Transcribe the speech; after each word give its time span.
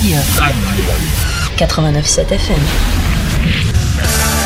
Radio. 0.00 0.18
89.7 1.58 2.38
FM. 2.38 4.39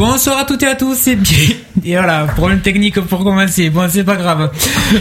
Bonsoir 0.00 0.38
à 0.38 0.44
toutes 0.46 0.62
et 0.62 0.66
à 0.66 0.76
tous, 0.76 0.94
c'est 0.94 1.14
bien. 1.14 1.36
Et 1.84 1.94
voilà, 1.94 2.24
problème 2.24 2.62
technique 2.62 2.98
pour 3.02 3.22
commencer. 3.22 3.68
Bon, 3.68 3.86
c'est 3.86 4.02
pas 4.02 4.16
grave. 4.16 4.50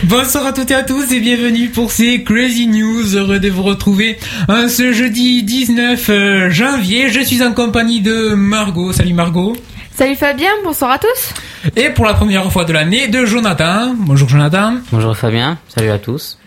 Bonsoir 0.04 0.48
à 0.48 0.52
toutes 0.52 0.72
et 0.72 0.76
à 0.76 0.84
tous 0.84 1.14
et 1.14 1.22
bienvenue 1.22 1.70
pour 1.70 1.94
ces 1.94 2.22
Crazy 2.22 2.68
News. 2.68 3.16
Heureux 3.16 3.40
de 3.40 3.50
vous 3.50 3.64
retrouver 3.64 4.20
hein, 4.50 4.68
ce 4.68 4.92
jeudi 4.92 5.44
19 5.44 6.10
euh, 6.10 6.50
janvier. 6.50 7.08
Je 7.08 7.22
suis 7.22 7.42
en 7.42 7.54
compagnie 7.54 8.02
de 8.02 8.34
Margot. 8.34 8.92
Salut 8.92 9.14
Margot. 9.14 9.56
Salut 9.96 10.18
Fabien, 10.18 10.52
bonsoir 10.66 10.92
à 10.92 11.00
tous. 11.00 11.34
Et 11.78 11.92
pour 11.92 12.06
la 12.06 12.14
première 12.14 12.52
fois 12.52 12.66
de 12.66 12.74
l'année, 12.74 13.08
de 13.08 13.24
Jonathan. 13.24 13.94
Bonjour 13.96 14.28
Jonathan. 14.28 14.80
Bonjour 14.92 15.16
Fabien, 15.16 15.60
salut 15.70 15.92
à 15.92 15.98
tous. 15.98 16.38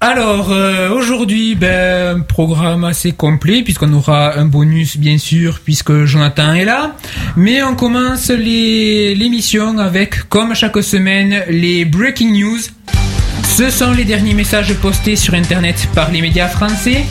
Alors 0.00 0.52
euh, 0.52 0.90
aujourd'hui, 0.90 1.54
ben, 1.54 2.22
programme 2.22 2.84
assez 2.84 3.12
complet 3.12 3.62
puisqu'on 3.62 3.92
aura 3.94 4.36
un 4.38 4.44
bonus 4.44 4.98
bien 4.98 5.16
sûr 5.16 5.60
puisque 5.64 6.04
Jonathan 6.04 6.52
est 6.52 6.66
là. 6.66 6.94
Mais 7.36 7.62
on 7.62 7.74
commence 7.74 8.28
l'émission 8.30 9.78
avec, 9.78 10.28
comme 10.28 10.54
chaque 10.54 10.82
semaine, 10.82 11.44
les 11.48 11.86
breaking 11.86 12.32
news. 12.32 12.60
Ce 13.46 13.70
sont 13.70 13.92
les 13.92 14.04
derniers 14.04 14.34
messages 14.34 14.74
postés 14.74 15.16
sur 15.16 15.32
Internet 15.34 15.88
par 15.94 16.10
les 16.10 16.20
médias 16.20 16.48
français. 16.48 17.04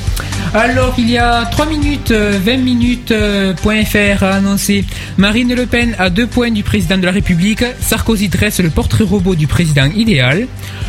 Alors, 0.54 0.94
il 0.98 1.10
y 1.10 1.18
a 1.18 1.46
3 1.46 1.66
minutes, 1.66 2.12
euh, 2.12 2.40
20 2.44 2.58
minutes, 2.58 3.12
euh, 3.12 3.54
point 3.54 3.84
.fr 3.84 4.24
a 4.24 4.36
annoncé 4.36 4.86
Marine 5.18 5.56
Le 5.56 5.66
Pen 5.66 5.96
à 5.98 6.10
deux 6.10 6.28
points 6.28 6.52
du 6.52 6.64
président 6.64 6.98
de 6.98 7.06
la 7.06 7.12
République. 7.12 7.64
Sarkozy 7.80 8.30
dresse 8.30 8.60
le 8.60 8.70
portrait 8.70 9.04
robot 9.04 9.36
du 9.36 9.48
président 9.48 9.86
idéal. 9.96 10.48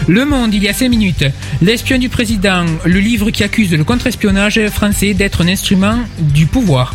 Le 0.09 0.25
Monde, 0.25 0.53
il 0.53 0.63
y 0.63 0.69
a 0.69 0.73
5 0.73 0.89
minutes. 0.89 1.25
L'espion 1.63 1.99
du 1.99 2.09
président, 2.09 2.67
le 2.85 2.99
livre 3.01 3.31
qui 3.31 3.43
accuse 3.43 3.73
le 3.73 3.85
contre-espionnage 3.85 4.61
français 4.69 5.15
d'être 5.15 5.43
un 5.43 5.49
instrument 5.49 5.97
du 6.19 6.47
pouvoir. 6.47 6.95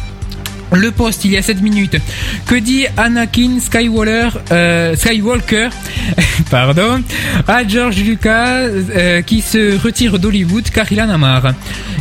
Le 0.72 0.92
poste 0.92 1.26
il 1.26 1.32
y 1.32 1.38
a 1.38 1.42
7 1.42 1.62
minutes. 1.62 1.98
Que 2.46 2.56
dit 2.56 2.86
Anakin 2.96 3.60
Skywalker, 3.60 4.30
euh, 4.52 4.96
Skywalker 4.96 5.70
pardon, 6.50 7.04
à 7.48 7.68
George 7.68 7.98
Lucas 7.98 8.60
euh, 8.60 9.22
qui 9.22 9.42
se 9.42 9.78
retire 9.82 10.18
d'Hollywood 10.18 10.70
car 10.70 10.90
il 10.92 11.02
en 11.02 11.10
a 11.10 11.18
marre. 11.18 11.54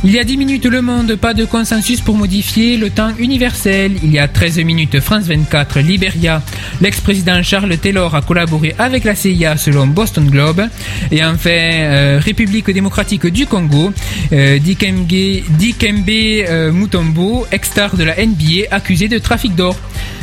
Il 0.04 0.12
y 0.12 0.18
a 0.18 0.24
10 0.24 0.36
minutes 0.36 0.66
Le 0.66 0.80
Monde, 0.80 1.16
pas 1.16 1.34
de 1.34 1.44
consensus 1.44 2.00
pour 2.00 2.16
modifier 2.16 2.76
le 2.76 2.90
temps 2.90 3.10
universel. 3.18 3.92
Il 4.02 4.12
y 4.12 4.18
a 4.18 4.28
13 4.28 4.58
minutes 4.60 5.00
France 5.00 5.24
24, 5.24 5.80
Liberia. 5.80 6.40
L'ex-président 6.80 7.42
Charles 7.42 7.76
Taylor 7.76 8.14
a 8.14 8.22
collaboré 8.22 8.74
avec 8.78 9.04
la 9.04 9.14
CIA 9.14 9.56
selon 9.56 9.88
Boston 9.88 10.30
Globe. 10.30 10.62
Et 11.10 11.22
enfin, 11.24 11.50
euh, 11.50 12.20
République 12.24 12.70
démocratique 12.70 13.26
du 13.26 13.46
Congo, 13.46 13.92
Dikembe, 14.30 15.42
Dikembe 15.58 16.72
Mutombo, 16.72 17.46
ex-star 17.52 17.96
de 17.96 18.04
la 18.04 18.14
NBA, 18.14 18.59
accusé 18.68 19.08
de 19.08 19.18
trafic 19.18 19.54
d'or. 19.54 19.76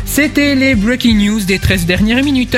C'était 0.05 0.55
les 0.55 0.75
breaking 0.75 1.17
news 1.17 1.41
des 1.41 1.59
13 1.59 1.85
dernières 1.85 2.23
minutes. 2.23 2.57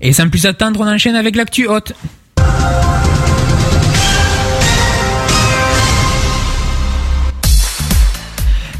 Et 0.00 0.12
sans 0.12 0.28
plus 0.28 0.46
attendre, 0.46 0.80
on 0.80 0.88
enchaîne 0.88 1.14
avec 1.14 1.36
l'actu 1.36 1.66
haute. 1.66 1.92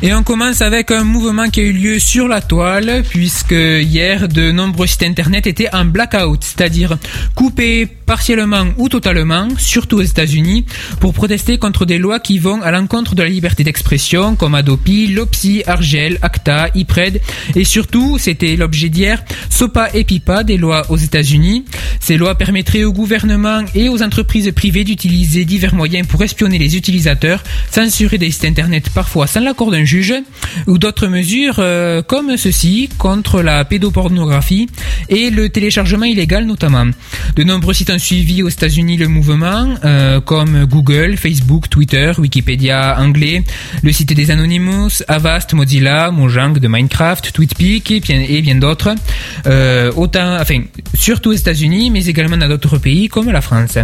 Et 0.03 0.15
on 0.15 0.23
commence 0.23 0.63
avec 0.63 0.93
un 0.93 1.05
mouvement 1.05 1.51
qui 1.51 1.61
a 1.61 1.63
eu 1.63 1.73
lieu 1.73 1.99
sur 1.99 2.27
la 2.27 2.41
toile, 2.41 3.03
puisque 3.11 3.53
hier, 3.53 4.29
de 4.29 4.51
nombreux 4.51 4.87
sites 4.87 5.03
internet 5.03 5.47
étaient 5.47 5.69
en 5.75 5.85
blackout, 5.85 6.43
c'est-à-dire 6.43 6.97
coupés 7.35 7.85
partiellement 7.85 8.65
ou 8.79 8.89
totalement, 8.89 9.49
surtout 9.59 9.99
aux 9.99 10.03
États-Unis, 10.03 10.65
pour 11.01 11.13
protester 11.13 11.59
contre 11.59 11.85
des 11.85 11.99
lois 11.99 12.19
qui 12.19 12.39
vont 12.39 12.63
à 12.63 12.71
l'encontre 12.71 13.15
de 13.15 13.23
la 13.23 13.29
liberté 13.29 13.63
d'expression, 13.63 14.37
comme 14.37 14.55
Adopi, 14.55 15.09
Lopsi, 15.09 15.63
Argel, 15.67 16.19
Acta, 16.23 16.69
IPRED, 16.75 17.21
et 17.55 17.65
surtout, 17.65 18.17
c'était 18.19 18.57
l'objet 18.57 18.89
d'hier, 18.89 19.23
SOPA 19.51 19.91
et 19.93 20.05
PIPA, 20.05 20.45
des 20.45 20.57
lois 20.57 20.87
aux 20.89 20.97
États-Unis. 20.97 21.67
Ces 22.01 22.17
lois 22.17 22.37
permettraient 22.37 22.85
au 22.85 22.93
gouvernement 22.95 23.65
et 23.75 23.91
aux 23.91 24.03
entreprises 24.03 24.51
privées 24.57 24.85
d'utiliser 24.85 25.45
divers 25.45 25.75
moyens 25.75 26.09
pour 26.09 26.23
espionner 26.23 26.57
les 26.57 26.79
utilisateurs, 26.79 27.45
censurer 27.71 28.17
des 28.17 28.31
sites 28.31 28.47
internet 28.47 28.89
parfois 28.89 29.27
sans 29.27 29.41
l'accord 29.41 29.71
d'un 29.71 29.85
ou 30.67 30.79
d'autres 30.79 31.07
mesures 31.09 31.57
euh, 31.59 32.03
comme 32.03 32.37
ceci 32.37 32.89
contre 32.99 33.43
la 33.43 33.65
pédopornographie 33.65 34.69
et 35.09 35.31
le 35.31 35.49
téléchargement 35.49 36.05
illégal 36.05 36.45
notamment. 36.47 36.87
De 37.37 37.43
nombreux 37.45 37.75
sites 37.75 37.91
ont 37.91 37.99
suivi 37.99 38.43
aux 38.43 38.49
États-Unis 38.49 38.97
le 38.97 39.09
mouvement, 39.09 39.75
euh, 39.85 40.21
comme 40.21 40.65
Google, 40.67 41.17
Facebook, 41.17 41.69
Twitter, 41.69 42.13
Wikipédia 42.19 42.97
anglais, 42.99 43.43
le 43.83 43.93
site 43.93 44.13
des 44.13 44.31
Anonymous, 44.31 45.03
Avast, 45.09 45.55
Mozilla, 45.55 46.11
Mojang 46.11 46.59
de 46.59 46.69
Minecraft, 46.69 47.33
TweetPic 47.33 47.91
et 47.91 48.01
bien, 48.01 48.21
et 48.21 48.43
bien 48.43 48.57
d'autres. 48.57 48.95
Euh, 49.47 49.93
autant, 49.97 50.37
enfin, 50.41 50.61
surtout 50.95 51.31
aux 51.31 51.35
États-Unis, 51.35 51.91
mais 51.91 52.05
également 52.07 52.37
dans 52.37 52.49
d'autres 52.49 52.79
pays 52.79 53.09
comme 53.09 53.31
la 53.31 53.41
France. 53.41 53.79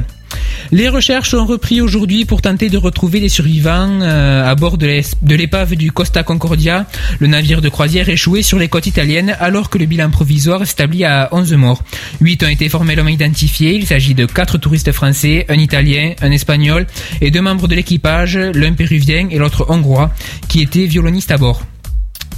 Les 0.73 0.89
recherches 0.89 1.33
ont 1.35 1.47
repris 1.47 1.81
aujourd'hui 1.81 2.25
pour 2.25 2.43
tenter 2.43 2.69
de 2.69 2.79
retrouver 2.79 3.21
des 3.21 3.29
survivants 3.29 4.01
euh, 4.03 4.45
à 4.45 4.55
bord 4.55 4.79
de 4.79 5.35
l'épave 5.35 5.77
du 5.77 5.93
Costa 5.93 6.23
Concordia, 6.23 6.87
le 7.21 7.29
navire 7.29 7.61
de 7.61 7.69
croisière 7.69 8.09
échoué 8.09 8.43
sur 8.43 8.59
les 8.59 8.69
côtes 8.69 8.87
italiennes 8.87 9.37
alors 9.39 9.71
que 9.71 9.79
le 9.79 9.87
bilan 9.87 10.11
provisoire 10.11 10.67
s'établit 10.67 11.05
à 11.05 11.29
11 11.33 11.53
morts. 11.55 11.83
8 12.21 12.43
ont 12.45 12.49
été 12.49 12.69
formellement 12.69 13.09
identifiés, 13.09 13.75
il 13.75 13.87
s'agit 13.87 14.15
de 14.15 14.27
4 14.27 14.59
touristes 14.59 14.93
français, 14.93 15.47
un 15.49 15.59
italien, 15.59 16.15
un 16.21 16.33
espagnol 16.33 16.87
et 17.21 17.31
deux 17.31 17.43
membres 17.43 17.69
de 17.69 17.75
l'équipage, 17.75 18.37
l'un 18.37 18.73
péruvien 18.73 19.29
et 19.31 19.39
l'autre 19.39 19.67
hongrois, 19.69 20.11
qui 20.49 20.63
étaient 20.63 20.87
violonistes 20.87 21.31
à 21.31 21.37
bord. 21.37 21.63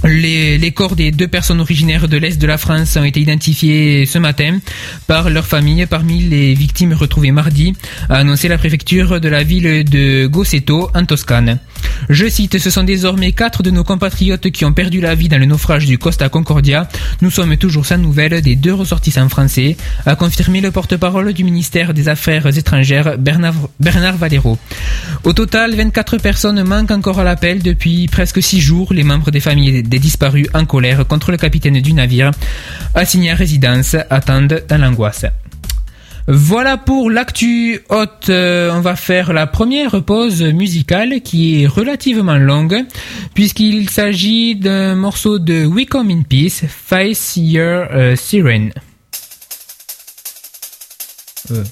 Les, 0.03 0.71
corps 0.71 0.95
des 0.95 1.11
deux 1.11 1.27
personnes 1.27 1.59
originaires 1.59 2.07
de 2.07 2.17
l'Est 2.17 2.37
de 2.39 2.47
la 2.47 2.57
France 2.57 2.95
ont 2.95 3.03
été 3.03 3.19
identifiés 3.19 4.05
ce 4.05 4.17
matin 4.17 4.59
par 5.07 5.29
leur 5.29 5.45
famille 5.45 5.85
parmi 5.85 6.21
les 6.21 6.53
victimes 6.53 6.93
retrouvées 6.93 7.31
mardi, 7.31 7.73
a 8.07 8.15
annoncé 8.15 8.47
la 8.47 8.57
préfecture 8.57 9.19
de 9.19 9.27
la 9.27 9.43
ville 9.43 9.83
de 9.83 10.27
Gosseto 10.27 10.89
en 10.95 11.05
Toscane. 11.05 11.59
Je 12.09 12.27
cite, 12.27 12.57
ce 12.57 12.69
sont 12.69 12.83
désormais 12.83 13.33
quatre 13.33 13.61
de 13.61 13.69
nos 13.69 13.83
compatriotes 13.83 14.49
qui 14.51 14.65
ont 14.65 14.73
perdu 14.73 15.01
la 15.01 15.15
vie 15.15 15.29
dans 15.29 15.37
le 15.37 15.45
naufrage 15.45 15.85
du 15.85 15.97
Costa 15.97 16.29
Concordia. 16.29 16.87
Nous 17.21 17.29
sommes 17.29 17.55
toujours 17.57 17.85
sans 17.85 17.97
nouvelles 17.97 18.41
des 18.41 18.55
deux 18.55 18.73
ressortissants 18.73 19.29
français, 19.29 19.77
a 20.05 20.15
confirmé 20.15 20.61
le 20.61 20.71
porte-parole 20.71 21.33
du 21.33 21.43
ministère 21.43 21.93
des 21.93 22.09
Affaires 22.09 22.47
étrangères 22.57 23.17
Bernard, 23.17 24.17
Valero. 24.17 24.57
Au 25.23 25.33
total, 25.33 25.75
24 25.75 26.17
personnes 26.17 26.63
manquent 26.63 26.91
encore 26.91 27.19
à 27.19 27.23
l'appel 27.23 27.61
depuis 27.61 28.07
presque 28.07 28.41
six 28.41 28.61
jours. 28.61 28.93
Les 28.93 29.03
membres 29.03 29.31
des 29.31 29.39
familles 29.39 29.83
des 29.83 29.99
disparus 29.99 30.47
en 30.53 30.65
colère 30.65 31.05
contre 31.07 31.31
le 31.31 31.37
capitaine 31.37 31.79
du 31.79 31.93
navire, 31.93 32.31
assigné 32.95 33.31
à 33.31 33.35
résidence, 33.35 33.95
attendent 34.09 34.63
dans 34.67 34.77
l'angoisse. 34.77 35.25
Voilà 36.31 36.77
pour 36.77 37.09
l'actu 37.09 37.81
haute. 37.89 38.29
Euh, 38.29 38.69
on 38.71 38.81
va 38.81 38.95
faire 38.95 39.33
la 39.33 39.47
première 39.47 40.03
pause 40.03 40.43
musicale 40.43 41.21
qui 41.21 41.63
est 41.63 41.67
relativement 41.67 42.37
longue 42.37 42.85
puisqu'il 43.33 43.89
s'agit 43.89 44.55
d'un 44.55 44.93
morceau 44.93 45.39
de 45.39 45.65
We 45.65 45.87
Come 45.87 46.11
in 46.11 46.21
Peace, 46.21 46.65
Face 46.67 47.33
Your 47.35 47.87
euh, 47.91 48.15
Siren. 48.15 48.71
Euh. 51.49 51.63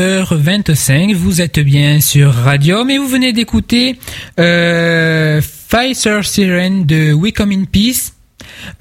19h25, 0.00 1.14
vous 1.14 1.42
êtes 1.42 1.60
bien 1.60 2.00
sur 2.00 2.32
Radio, 2.32 2.84
mais 2.84 2.96
vous 2.96 3.06
venez 3.06 3.34
d'écouter 3.34 3.98
euh, 4.38 5.42
Pfizer 5.68 6.24
Siren 6.24 6.86
de 6.86 7.12
We 7.12 7.34
Come 7.34 7.52
in 7.52 7.64
Peace. 7.70 8.14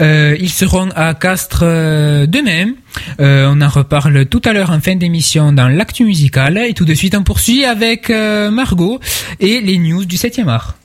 Euh, 0.02 0.38
ils 0.40 0.50
seront 0.50 0.88
à 0.96 1.14
Castres 1.16 1.64
euh, 1.64 2.26
demain. 2.26 2.72
Euh, 3.20 3.52
on 3.54 3.60
en 3.60 3.68
reparle 3.68 4.28
tout 4.28 4.42
à 4.46 4.54
l'heure 4.54 4.72
en 4.72 4.80
fin 4.80 4.96
d'émission 4.96 5.52
dans 5.52 5.68
l'actu 5.68 6.06
musical. 6.06 6.58
Et 6.58 6.74
tout 6.74 6.86
de 6.86 6.94
suite, 6.94 7.16
on 7.16 7.24
poursuit 7.24 7.66
avec 7.66 8.10
Margot 8.10 9.02
et 9.42 9.60
les 9.60 9.78
news 9.78 10.06
du 10.06 10.16
7e 10.16 10.48
art. 10.48 10.78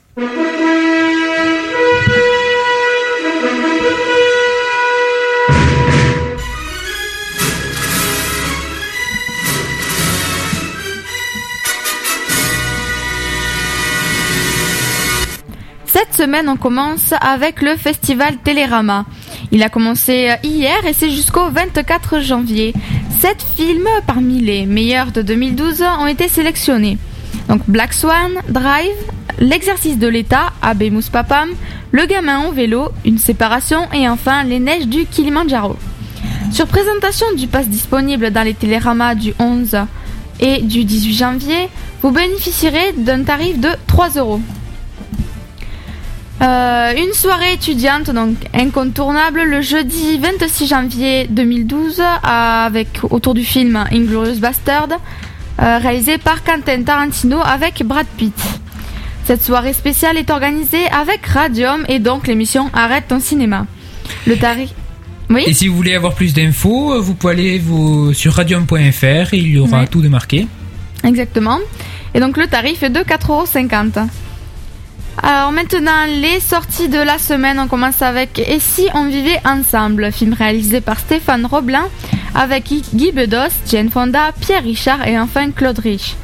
Semaine, 16.15 16.47
on 16.47 16.55
commence 16.55 17.13
avec 17.19 17.61
le 17.61 17.75
festival 17.75 18.37
Télérama. 18.37 19.03
Il 19.51 19.61
a 19.63 19.69
commencé 19.69 20.29
hier 20.43 20.85
et 20.85 20.93
c'est 20.93 21.09
jusqu'au 21.09 21.49
24 21.49 22.21
janvier. 22.21 22.73
Sept 23.19 23.45
films 23.57 23.89
parmi 24.07 24.39
les 24.39 24.65
meilleurs 24.65 25.11
de 25.11 25.21
2012 25.21 25.83
ont 25.99 26.07
été 26.07 26.29
sélectionnés. 26.29 26.97
Donc 27.49 27.63
Black 27.67 27.91
Swan, 27.91 28.31
Drive, 28.47 28.95
L'exercice 29.39 29.99
de 29.99 30.07
l'État, 30.07 30.53
Abemus 30.61 31.09
Papam, 31.11 31.49
Le 31.91 32.05
gamin 32.05 32.37
en 32.37 32.51
vélo, 32.51 32.91
Une 33.03 33.17
séparation 33.17 33.81
et 33.91 34.07
enfin 34.07 34.45
Les 34.45 34.59
neiges 34.59 34.87
du 34.87 35.05
Kilimanjaro. 35.05 35.75
Sur 36.53 36.67
présentation 36.67 37.25
du 37.35 37.47
pass 37.47 37.67
disponible 37.67 38.31
dans 38.31 38.43
les 38.43 38.53
téléramas 38.53 39.15
du 39.15 39.33
11 39.37 39.79
et 40.39 40.61
du 40.61 40.85
18 40.85 41.13
janvier, 41.13 41.67
vous 42.01 42.11
bénéficierez 42.11 42.93
d'un 42.95 43.23
tarif 43.23 43.59
de 43.59 43.69
3 43.87 44.11
euros. 44.11 44.39
Euh, 46.41 46.93
une 46.97 47.13
soirée 47.13 47.53
étudiante 47.53 48.09
donc 48.11 48.35
incontournable 48.53 49.41
le 49.43 49.61
jeudi 49.61 50.17
26 50.17 50.67
janvier 50.67 51.27
2012 51.29 52.01
avec 52.23 52.89
autour 53.09 53.33
du 53.33 53.45
film 53.45 53.85
Inglorious 53.89 54.39
Bastard 54.39 54.89
euh, 55.61 55.77
réalisé 55.77 56.17
par 56.17 56.43
Quentin 56.43 56.83
Tarantino 56.83 57.39
avec 57.41 57.83
Brad 57.85 58.05
Pitt. 58.17 58.33
Cette 59.23 59.41
soirée 59.43 59.71
spéciale 59.71 60.17
est 60.17 60.29
organisée 60.29 60.85
avec 60.91 61.25
Radium 61.25 61.85
et 61.87 61.99
donc 61.99 62.27
l'émission 62.27 62.69
Arrête 62.73 63.05
ton 63.07 63.21
cinéma. 63.21 63.65
Le 64.27 64.35
tarif 64.35 64.71
Oui 65.29 65.43
Et 65.47 65.53
si 65.53 65.69
vous 65.69 65.75
voulez 65.77 65.95
avoir 65.95 66.15
plus 66.15 66.33
d'infos, 66.33 67.01
vous 67.01 67.13
pouvez 67.15 67.31
aller 67.33 67.59
vous, 67.59 68.13
sur 68.13 68.33
radium.fr, 68.33 69.33
il 69.33 69.47
y 69.47 69.57
aura 69.57 69.79
Ouais. 69.81 69.87
tout 69.87 70.01
de 70.01 70.09
marqué. 70.09 70.47
Exactement. 71.05 71.59
Et 72.13 72.19
donc 72.19 72.35
le 72.35 72.47
tarif 72.47 72.83
est 72.83 72.89
de 72.89 72.99
4,50€. 72.99 74.05
Alors 75.23 75.51
maintenant, 75.51 76.05
les 76.07 76.39
sorties 76.39 76.89
de 76.89 76.99
la 76.99 77.17
semaine, 77.17 77.59
on 77.59 77.67
commence 77.67 78.01
avec 78.01 78.37
Et 78.39 78.59
si 78.59 78.87
on 78.93 79.05
vivait 79.05 79.39
ensemble? 79.45 80.11
Film 80.11 80.33
réalisé 80.33 80.81
par 80.81 80.99
Stéphane 80.99 81.45
Roblin 81.45 81.85
avec 82.35 82.71
Guy 82.93 83.11
Bedos, 83.11 83.53
Jane 83.69 83.89
Fonda, 83.89 84.31
Pierre 84.39 84.63
Richard 84.63 85.07
et 85.07 85.17
enfin 85.17 85.51
Claude 85.51 85.79
Rich. 85.79 86.15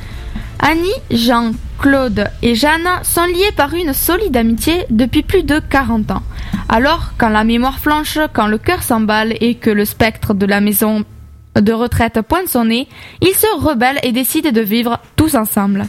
Annie, 0.60 0.90
Jean, 1.10 1.52
Claude 1.80 2.30
et 2.44 2.54
Jeanne 2.54 2.88
sont 3.02 3.26
liés 3.26 3.52
par 3.56 3.74
une 3.74 3.94
solide 3.94 4.38
amitié 4.38 4.86
depuis 4.90 5.24
plus 5.24 5.44
de 5.44 5.60
40 5.60 6.12
ans. 6.12 6.24
Alors, 6.70 7.14
quand 7.18 7.30
la 7.30 7.44
mémoire 7.44 7.80
flanche, 7.80 8.20
quand 8.34 8.48
le 8.48 8.58
cœur 8.58 8.84
s'emballe 8.84 9.34
et 9.42 9.56
que 9.56 9.70
le 9.70 9.86
spectre 9.86 10.34
de 10.34 10.46
la 10.46 10.62
maison 10.62 11.04
de 11.56 11.74
retraite 11.74 12.22
pointe 12.22 12.48
son 12.48 12.66
nez, 12.66 12.88
ils 13.22 13.34
se 13.34 13.48
rebellent 13.60 14.00
et 14.04 14.12
décident 14.12 14.52
de 14.52 14.62
vivre 14.62 15.00
tous 15.16 15.36
ensemble. 15.36 15.86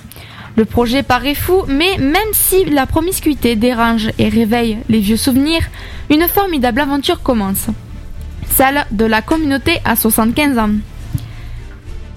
Le 0.56 0.64
projet 0.64 1.02
paraît 1.02 1.34
fou, 1.34 1.62
mais 1.66 1.96
même 1.98 2.32
si 2.32 2.64
la 2.66 2.86
promiscuité 2.86 3.56
dérange 3.56 4.10
et 4.18 4.28
réveille 4.28 4.78
les 4.88 5.00
vieux 5.00 5.16
souvenirs, 5.16 5.62
une 6.10 6.28
formidable 6.28 6.80
aventure 6.80 7.22
commence. 7.22 7.66
Celle 8.48 8.84
de 8.90 9.06
la 9.06 9.22
communauté 9.22 9.78
à 9.84 9.96
75 9.96 10.58
ans. 10.58 10.70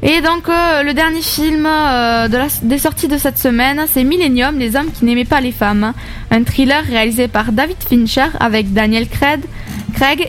Et 0.04 0.22
donc 0.22 0.50
euh, 0.50 0.84
le 0.84 0.94
dernier 0.94 1.22
film 1.22 1.66
euh, 1.66 2.28
des 2.62 2.78
sorties 2.78 3.08
de 3.08 3.18
cette 3.18 3.38
semaine, 3.38 3.86
c'est 3.88 4.04
Millennium, 4.04 4.60
les 4.60 4.76
hommes 4.76 4.92
qui 4.92 5.06
n'aimaient 5.06 5.26
pas 5.26 5.42
les 5.42 5.54
femmes. 5.54 5.94
Un 6.30 6.44
thriller 6.44 6.84
réalisé 6.84 7.28
par 7.28 7.52
David 7.52 7.78
Fincher 7.88 8.28
avec 8.40 8.74
Daniel 8.74 9.08
Craig, 9.08 9.42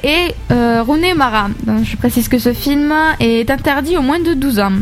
et 0.05 0.35
euh, 0.53 0.83
Rooney 0.83 1.13
Mara. 1.15 1.49
Je 1.83 1.97
précise 1.97 2.29
que 2.29 2.39
ce 2.39 2.53
film 2.53 2.95
est 3.21 3.51
interdit 3.51 3.97
aux 3.97 4.03
moins 4.03 4.21
de 4.21 4.35
12 4.35 4.61
ans. 4.61 4.73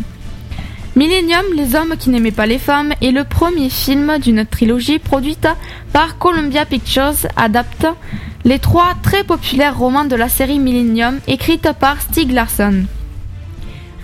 Millennium, 0.96 1.44
les 1.56 1.74
hommes 1.74 1.96
qui 1.98 2.08
n'aimaient 2.10 2.30
pas 2.30 2.46
les 2.46 2.58
femmes 2.58 2.92
est 3.02 3.10
le 3.10 3.24
premier 3.24 3.68
film 3.68 4.18
d'une 4.18 4.46
trilogie 4.46 5.00
produite 5.00 5.48
par 5.92 6.18
Columbia 6.18 6.64
Pictures 6.64 7.26
adapte 7.36 7.86
les 8.44 8.60
trois 8.60 8.94
très 9.02 9.24
populaires 9.24 9.76
romans 9.76 10.04
de 10.04 10.14
la 10.14 10.28
série 10.28 10.60
Millennium 10.60 11.18
écrite 11.26 11.68
par 11.80 12.00
Stieg 12.00 12.30
Larsson. 12.30 12.84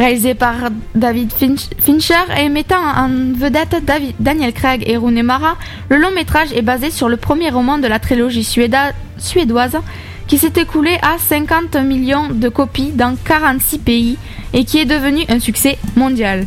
Réalisé 0.01 0.35
par 0.35 0.55
David 0.97 1.31
Finch- 1.33 1.69
Fincher 1.79 2.25
et 2.41 2.49
mettant 2.49 2.83
en 2.83 3.09
vedette 3.37 3.77
Daniel 4.19 4.53
Craig 4.53 4.83
et 4.87 4.97
Rooney 4.97 5.23
Mara, 5.23 5.57
le 5.91 5.99
long 5.99 6.11
métrage 6.11 6.53
est 6.55 6.63
basé 6.63 6.91
sur 6.91 7.09
le 7.09 7.19
premier 7.19 7.51
roman 7.51 7.79
de 7.79 7.87
la 7.87 7.99
trilogie 8.01 8.43
suédoise 8.43 9.77
qui 10.27 10.39
s'est 10.39 10.53
écoulé 10.57 10.97
à 11.03 11.19
50 11.19 11.77
millions 11.85 12.29
de 12.31 12.49
copies 12.49 12.91
dans 12.93 13.15
46 13.25 13.79
pays 13.79 14.17
et 14.55 14.65
qui 14.65 14.79
est 14.79 14.85
devenu 14.87 15.21
un 15.29 15.39
succès 15.39 15.79
mondial. 15.97 16.47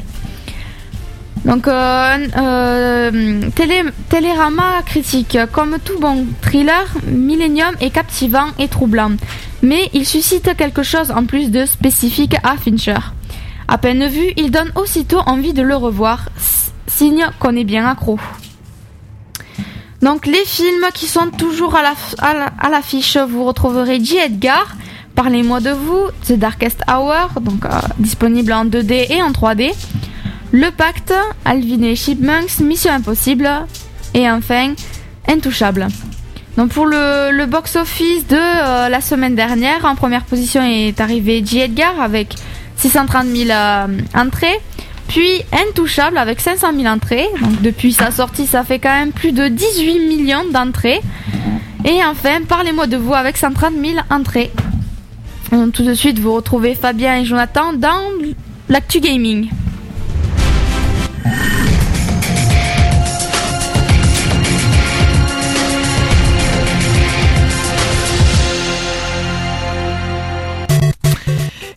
Donc, 1.46 1.68
euh, 1.68 2.18
euh, 2.38 3.42
Télé- 3.54 3.84
Télérama 4.10 4.82
critique, 4.86 5.38
comme 5.52 5.78
tout 5.84 6.00
bon 6.00 6.26
thriller, 6.42 6.86
Millennium 7.06 7.76
est 7.82 7.90
captivant 7.90 8.48
et 8.60 8.70
troublant, 8.70 9.12
mais 9.62 9.90
il 9.94 10.06
suscite 10.06 10.56
quelque 10.56 10.84
chose 10.84 11.12
en 11.12 11.26
plus 11.26 11.52
de 11.52 11.66
spécifique 11.66 12.36
à 12.44 12.56
Fincher. 12.56 12.96
À 13.68 13.78
peine 13.78 14.08
vu, 14.08 14.32
il 14.38 14.52
donne 14.52 14.72
aussitôt 14.76 15.20
envie 15.26 15.52
de 15.54 15.62
le 15.62 15.76
revoir, 15.76 16.30
signe 16.88 17.26
qu'on 17.40 17.56
est 17.58 17.66
bien 17.66 17.88
accro. 17.90 18.18
Donc 20.02 20.26
les 20.26 20.44
films 20.46 20.86
qui 20.94 21.08
sont 21.08 21.30
toujours 21.30 21.76
à 21.76 22.70
l'affiche, 22.70 23.18
vous 23.18 23.44
retrouverez 23.44 24.04
J. 24.04 24.18
Edgar, 24.18 24.76
Parlez-moi 25.16 25.60
de 25.60 25.70
vous, 25.70 26.02
The 26.28 26.34
Darkest 26.34 26.82
Hour, 26.90 27.40
donc 27.40 27.66
euh, 27.66 27.70
disponible 28.00 28.52
en 28.52 28.66
2D 28.66 29.12
et 29.12 29.22
en 29.22 29.30
3D. 29.32 29.72
Le 30.54 30.70
Pacte, 30.70 31.14
Alvin 31.46 31.82
et 31.82 31.96
Chipmunks, 31.96 32.60
Mission 32.60 32.94
Impossible 32.94 33.50
et 34.14 34.30
enfin 34.30 34.74
Intouchable. 35.28 35.88
Donc 36.58 36.70
pour 36.70 36.86
le, 36.86 37.32
le 37.32 37.48
box-office 37.48 38.28
de 38.28 38.38
euh, 38.38 38.88
la 38.88 39.02
semaine 39.02 39.34
dernière, 39.34 39.84
en 39.86 39.96
première 39.96 40.26
position 40.26 40.62
est 40.64 41.02
arrivé 41.02 41.44
J. 41.44 41.62
Edgar 41.62 42.00
avec 42.00 42.36
630 42.78 43.26
000 43.26 43.50
euh, 43.50 43.88
entrées. 44.14 44.60
Puis 45.08 45.42
Intouchable 45.52 46.20
avec 46.20 46.40
500 46.40 46.68
000 46.78 46.86
entrées. 46.86 47.28
Donc 47.42 47.64
depuis 47.64 47.92
sa 47.92 48.12
sortie, 48.12 48.46
ça 48.46 48.64
fait 48.64 48.78
quand 48.78 48.94
même 48.94 49.12
plus 49.12 49.32
de 49.32 49.48
18 49.48 50.08
millions 50.08 50.46
d'entrées. 50.52 51.02
Et 51.84 52.00
enfin, 52.06 52.44
parlez-moi 52.48 52.86
de 52.86 52.98
vous 52.98 53.16
avec 53.16 53.38
130 53.38 53.74
000 53.74 53.96
entrées. 54.12 54.52
Donc, 55.52 55.74
tout 55.74 55.84
de 55.84 55.94
suite, 55.94 56.20
vous 56.20 56.34
retrouvez 56.34 56.76
Fabien 56.76 57.18
et 57.18 57.26
Jonathan 57.26 57.74
dans 57.74 58.02
l'actu 58.70 59.00
gaming. 59.02 59.50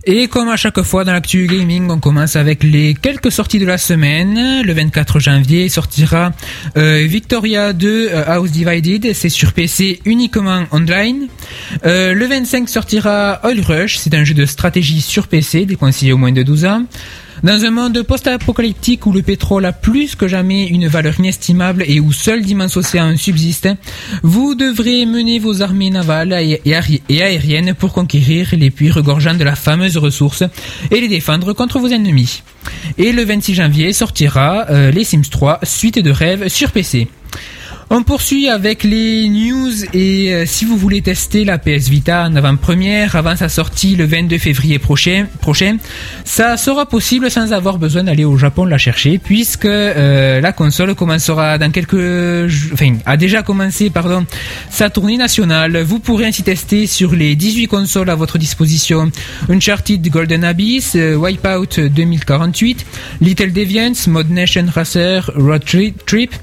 Et 0.09 0.29
comme 0.29 0.49
à 0.49 0.57
chaque 0.57 0.81
fois 0.83 1.03
dans 1.03 1.13
l'actu 1.13 1.49
gaming, 1.49 1.91
on 1.91 1.99
commence 1.99 2.37
avec 2.37 2.63
les 2.63 2.95
quelques 2.95 3.33
sorties 3.33 3.59
de 3.59 3.67
la 3.67 3.77
semaine. 3.77 4.63
Le 4.63 4.73
24 4.73 5.19
janvier 5.19 5.69
sortira 5.69 6.31
euh, 6.77 7.05
Victoria 7.09 7.73
2 7.73 8.11
euh, 8.13 8.23
House 8.25 8.53
Divided, 8.53 9.13
c'est 9.15 9.29
sur 9.29 9.53
PC 9.53 10.01
uniquement 10.05 10.65
online. 10.71 11.27
Euh, 11.85 12.15
le 12.15 12.25
25 12.25 12.69
sortira 12.69 13.41
Oil 13.43 13.61
Rush, 13.61 13.97
c'est 13.97 14.15
un 14.15 14.23
jeu 14.23 14.35
de 14.35 14.47
stratégie 14.47 15.01
sur 15.01 15.27
PC, 15.27 15.67
déconseillé 15.67 16.13
au 16.13 16.19
moins 16.19 16.31
de 16.31 16.45
12 16.45 16.67
ans. 16.67 16.85
Dans 17.43 17.65
un 17.65 17.71
monde 17.71 18.03
post-apocalyptique 18.03 19.07
où 19.07 19.13
le 19.13 19.23
pétrole 19.23 19.67
a 19.67 19.73
plus 19.73 20.15
que 20.15 20.27
jamais 20.27 20.67
une 20.67 20.89
valeur 20.89 21.19
inestimable 21.19 21.85
et 21.87 22.01
où 22.01 22.13
seul 22.13 22.43
d'immenses 22.43 22.77
océans 22.77 23.17
subsistent, 23.17 23.69
vous 24.23 24.55
devrez 24.55 25.05
mener 25.07 25.39
vos 25.39 25.61
armées 25.63 25.91
navales 25.91 26.33
et 26.33 26.61
et 26.65 26.73
aéri- 26.75 27.03
et 27.09 27.23
aériennes 27.23 27.75
pour 27.75 27.93
conquérir 27.93 28.49
les 28.53 28.71
puits 28.71 28.91
regorgeants 28.91 29.35
de 29.35 29.45
la 29.45 29.55
fameuse 29.55 29.97
ressource 29.99 30.45
et 30.91 31.01
les 31.01 31.09
défendre 31.09 31.53
contre 31.53 31.79
vos 31.79 31.89
ennemis. 31.89 32.43
Et 32.99 33.13
le 33.13 33.25
26 33.25 33.55
janvier 33.55 33.93
sortira 33.93 34.67
euh, 34.71 34.91
les 34.91 35.05
Sims 35.05 35.29
3, 35.31 35.61
suite 35.63 35.99
de 35.99 36.11
rêve 36.11 36.49
sur 36.49 36.71
PC. 36.73 37.09
On 37.89 38.03
poursuit 38.03 38.49
avec 38.49 38.83
les 38.83 39.29
news 39.29 39.85
et 39.95 40.35
euh, 40.35 40.45
si 40.45 40.65
vous 40.65 40.77
voulez 40.77 41.03
tester 41.03 41.45
la 41.45 41.57
PS 41.57 41.89
Vita 41.89 42.25
en 42.25 42.35
avant-première 42.35 43.15
avant 43.15 43.37
sa 43.37 43.49
sortie 43.49 43.95
le 43.95 44.05
22 44.05 44.39
février 44.39 44.81
prochain, 44.81 45.27
ça 46.25 46.57
sera 46.57 46.87
possible 46.87 47.31
sans 47.31 47.53
avoir 47.53 47.79
besoin 47.79 48.03
d'aller 48.03 48.25
au 48.25 48.37
Japon 48.37 48.65
la 48.65 48.77
chercher 48.77 49.19
puisque 49.19 49.67
euh, 49.67 50.41
la 50.41 50.53
console 50.53 50.97
commencera 50.97 51.59
dans 51.59 51.71
quelques 51.71 52.51
enfin 52.73 52.97
a 53.07 53.17
déjà 53.17 53.45
commencé 53.45 53.89
pardon 53.89 54.27
sa 54.69 54.91
tournée 54.91 55.17
nationale. 55.17 55.81
Vous 55.83 56.01
pourrez 56.01 56.27
ainsi 56.27 56.43
tester 56.43 56.89
sur 56.89 57.15
les 57.15 57.37
18 57.37 57.69
consoles 57.69 58.11
à 58.11 58.17
votre 58.17 58.37
disposition 58.37 59.13
Uncharted 59.49 60.05
Golden 60.09 60.43
Abyss, 60.43 60.97
euh, 60.97 61.15
Wipeout 61.15 61.89
2048, 61.89 62.85
Little 63.21 63.53
Deviants, 63.53 64.09
Mod 64.09 64.29
Nation 64.29 64.67
Racer, 64.75 65.31
Road 65.37 65.63
Trip, 65.65 66.35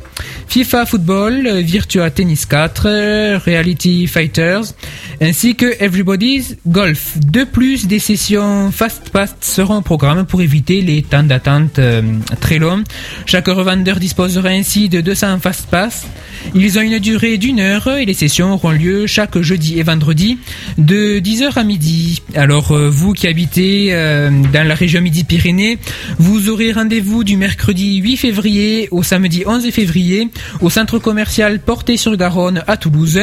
FIFA 0.47 0.85
Football, 0.85 1.32
Virtua 1.41 2.11
Tennis 2.11 2.45
4, 2.45 3.43
Reality 3.45 4.07
Fighters, 4.07 4.73
ainsi 5.21 5.55
que 5.55 5.65
Everybody's 5.79 6.57
Golf. 6.67 7.17
De 7.17 7.43
plus, 7.43 7.87
des 7.87 7.99
sessions 7.99 8.71
Fast 8.71 9.09
Pass 9.09 9.35
seront 9.41 9.77
au 9.77 9.81
programme 9.81 10.25
pour 10.25 10.41
éviter 10.41 10.81
les 10.81 11.01
temps 11.01 11.23
d'attente 11.23 11.79
euh, 11.79 12.01
très 12.39 12.59
longs. 12.59 12.83
Chaque 13.25 13.47
revendeur 13.47 13.99
disposera 13.99 14.49
ainsi 14.49 14.89
de 14.89 15.01
200 15.01 15.39
Fast 15.39 15.69
Pass. 15.69 16.05
Ils 16.53 16.77
ont 16.77 16.81
une 16.81 16.99
durée 16.99 17.37
d'une 17.37 17.59
heure 17.59 17.87
et 17.87 18.05
les 18.05 18.13
sessions 18.13 18.53
auront 18.53 18.71
lieu 18.71 19.07
chaque 19.07 19.39
jeudi 19.39 19.79
et 19.79 19.83
vendredi 19.83 20.37
de 20.77 21.19
10h 21.19 21.57
à 21.57 21.63
midi. 21.63 22.21
Alors 22.35 22.71
euh, 22.71 22.89
vous 22.89 23.13
qui 23.13 23.27
habitez 23.27 23.89
euh, 23.91 24.29
dans 24.51 24.67
la 24.67 24.75
région 24.75 25.01
Midi-Pyrénées, 25.01 25.79
vous 26.19 26.49
aurez 26.49 26.73
rendez-vous 26.73 27.23
du 27.23 27.37
mercredi 27.37 27.97
8 27.97 28.17
février 28.17 28.87
au 28.91 29.03
samedi 29.03 29.43
11 29.45 29.69
février 29.71 30.29
au 30.61 30.69
centre 30.69 30.99
commercial 30.99 31.22
Porté-sur-Garonne 31.65 32.63
à 32.67 32.77
Toulouse. 32.77 33.19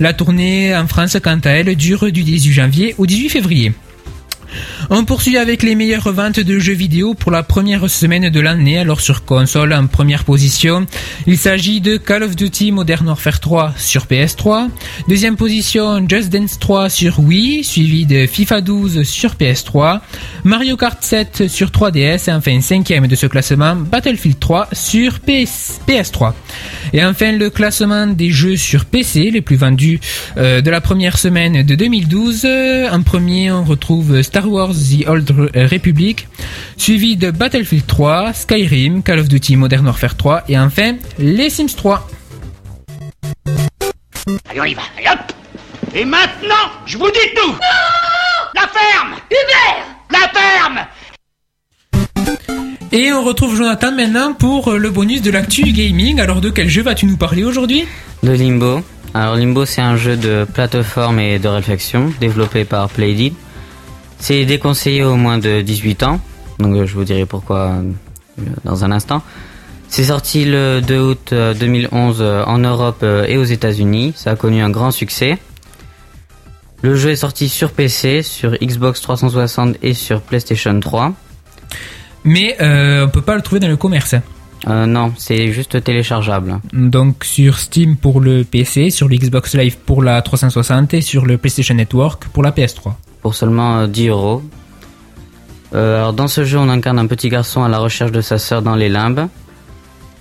La 0.00 0.12
tournée 0.12 0.76
en 0.76 0.86
France, 0.86 1.16
quant 1.22 1.38
à 1.44 1.50
elle, 1.50 1.74
dure 1.76 2.10
du 2.10 2.22
18 2.22 2.52
janvier 2.52 2.94
au 2.98 3.06
18 3.06 3.28
février. 3.28 3.72
On 4.90 5.04
poursuit 5.04 5.38
avec 5.38 5.62
les 5.62 5.74
meilleures 5.74 6.12
ventes 6.12 6.40
de 6.40 6.58
jeux 6.58 6.74
vidéo 6.74 7.14
pour 7.14 7.30
la 7.30 7.42
première 7.42 7.88
semaine 7.88 8.28
de 8.28 8.40
l'année, 8.40 8.78
alors 8.78 9.00
sur 9.00 9.24
console 9.24 9.72
en 9.72 9.86
première 9.86 10.24
position. 10.24 10.86
Il 11.26 11.38
s'agit 11.38 11.80
de 11.80 11.96
Call 11.96 12.22
of 12.22 12.36
Duty 12.36 12.72
Modern 12.72 13.06
Warfare 13.06 13.40
3 13.40 13.74
sur 13.76 14.04
PS3. 14.04 14.68
Deuxième 15.08 15.36
position, 15.36 16.04
Just 16.08 16.30
Dance 16.30 16.58
3 16.58 16.88
sur 16.88 17.20
Wii, 17.20 17.64
suivi 17.64 18.06
de 18.06 18.26
FIFA 18.26 18.60
12 18.60 19.02
sur 19.02 19.34
PS3. 19.34 20.00
Mario 20.44 20.76
Kart 20.76 21.02
7 21.02 21.48
sur 21.48 21.68
3DS 21.68 22.28
et 22.28 22.32
enfin 22.32 22.60
cinquième 22.60 23.06
de 23.06 23.14
ce 23.14 23.26
classement, 23.26 23.76
Battlefield 23.76 24.38
3 24.38 24.68
sur 24.72 25.20
PS, 25.20 25.80
3 26.12 26.34
Et 26.92 27.04
enfin 27.04 27.32
le 27.32 27.50
classement 27.50 28.06
des 28.06 28.30
jeux 28.30 28.56
sur 28.56 28.84
PC 28.84 29.30
les 29.30 29.40
plus 29.40 29.56
vendus 29.56 30.00
euh, 30.36 30.60
de 30.60 30.70
la 30.70 30.80
première 30.80 31.18
semaine 31.18 31.62
de 31.62 31.74
2012. 31.74 32.46
En 32.92 33.02
premier, 33.02 33.50
on 33.50 33.64
retrouve 33.64 34.22
Star 34.22 34.43
Wars 34.46 34.74
The 34.74 35.08
Old 35.08 35.30
Republic, 35.54 36.28
suivi 36.76 37.16
de 37.16 37.30
Battlefield 37.30 37.86
3, 37.86 38.32
Skyrim, 38.32 39.02
Call 39.02 39.20
of 39.20 39.28
Duty 39.28 39.56
Modern 39.56 39.86
Warfare 39.86 40.16
3 40.16 40.44
et 40.48 40.58
enfin 40.58 40.96
les 41.18 41.50
Sims 41.50 41.74
3. 41.76 42.08
Allez, 44.48 44.60
on 44.60 44.64
y 44.64 44.74
va, 44.74 44.82
allez 44.96 45.08
hop 45.08 45.32
Et 45.94 46.04
maintenant, 46.04 46.70
je 46.86 46.96
vous 46.96 47.10
dis 47.10 47.34
tout 47.34 47.54
La 48.54 48.62
ferme 48.62 49.14
Hubert 49.30 49.86
La 50.10 50.28
ferme 50.28 50.86
et 52.96 53.12
on 53.12 53.24
retrouve 53.24 53.56
Jonathan 53.56 53.90
maintenant 53.90 54.34
pour 54.34 54.70
le 54.70 54.88
bonus 54.88 55.20
de 55.20 55.32
l'actu 55.32 55.62
gaming. 55.72 56.20
Alors 56.20 56.40
de 56.40 56.48
quel 56.48 56.68
jeu 56.68 56.80
vas-tu 56.80 57.06
nous 57.06 57.16
parler 57.16 57.42
aujourd'hui? 57.42 57.86
De 58.22 58.30
Limbo. 58.30 58.82
Alors 59.14 59.34
Limbo 59.34 59.64
c'est 59.64 59.80
un 59.80 59.96
jeu 59.96 60.16
de 60.16 60.46
plateforme 60.54 61.18
et 61.18 61.40
de 61.40 61.48
réflexion 61.48 62.12
développé 62.20 62.64
par 62.64 62.88
Playdead. 62.88 63.32
C'est 64.24 64.46
déconseillé 64.46 65.04
au 65.04 65.16
moins 65.16 65.36
de 65.36 65.60
18 65.60 66.02
ans, 66.02 66.18
donc 66.58 66.74
euh, 66.74 66.86
je 66.86 66.94
vous 66.94 67.04
dirai 67.04 67.26
pourquoi 67.26 67.72
euh, 67.72 68.42
dans 68.64 68.82
un 68.82 68.90
instant. 68.90 69.20
C'est 69.90 70.04
sorti 70.04 70.46
le 70.46 70.80
2 70.80 70.98
août 70.98 71.34
2011 71.34 72.16
euh, 72.22 72.42
en 72.46 72.56
Europe 72.56 73.04
et 73.28 73.36
aux 73.36 73.44
États-Unis. 73.44 74.14
Ça 74.16 74.30
a 74.30 74.34
connu 74.36 74.62
un 74.62 74.70
grand 74.70 74.92
succès. 74.92 75.36
Le 76.80 76.94
jeu 76.94 77.10
est 77.10 77.16
sorti 77.16 77.50
sur 77.50 77.70
PC, 77.72 78.22
sur 78.22 78.52
Xbox 78.52 79.02
360 79.02 79.76
et 79.82 79.92
sur 79.92 80.22
PlayStation 80.22 80.80
3. 80.80 81.12
Mais 82.24 82.56
euh, 82.62 83.04
on 83.04 83.10
peut 83.10 83.20
pas 83.20 83.36
le 83.36 83.42
trouver 83.42 83.60
dans 83.60 83.68
le 83.68 83.76
commerce. 83.76 84.14
Euh, 84.68 84.86
non, 84.86 85.12
c'est 85.18 85.52
juste 85.52 85.84
téléchargeable. 85.84 86.60
Donc 86.72 87.24
sur 87.24 87.58
Steam 87.58 87.98
pour 87.98 88.22
le 88.22 88.42
PC, 88.42 88.88
sur 88.88 89.06
le 89.06 89.16
Xbox 89.16 89.54
Live 89.54 89.76
pour 89.84 90.02
la 90.02 90.22
360 90.22 90.94
et 90.94 91.02
sur 91.02 91.26
le 91.26 91.36
PlayStation 91.36 91.74
Network 91.74 92.24
pour 92.28 92.42
la 92.42 92.52
PS3. 92.52 92.94
Pour 93.24 93.34
seulement 93.34 93.86
10 93.88 94.08
euh, 94.08 94.12
euros. 94.12 94.42
Euh, 95.74 95.96
alors 95.96 96.12
dans 96.12 96.28
ce 96.28 96.44
jeu, 96.44 96.58
on 96.58 96.68
incarne 96.68 96.98
un 96.98 97.06
petit 97.06 97.30
garçon 97.30 97.64
à 97.64 97.70
la 97.70 97.78
recherche 97.78 98.12
de 98.12 98.20
sa 98.20 98.36
sœur 98.36 98.60
dans 98.60 98.74
les 98.74 98.90
limbes. 98.90 99.28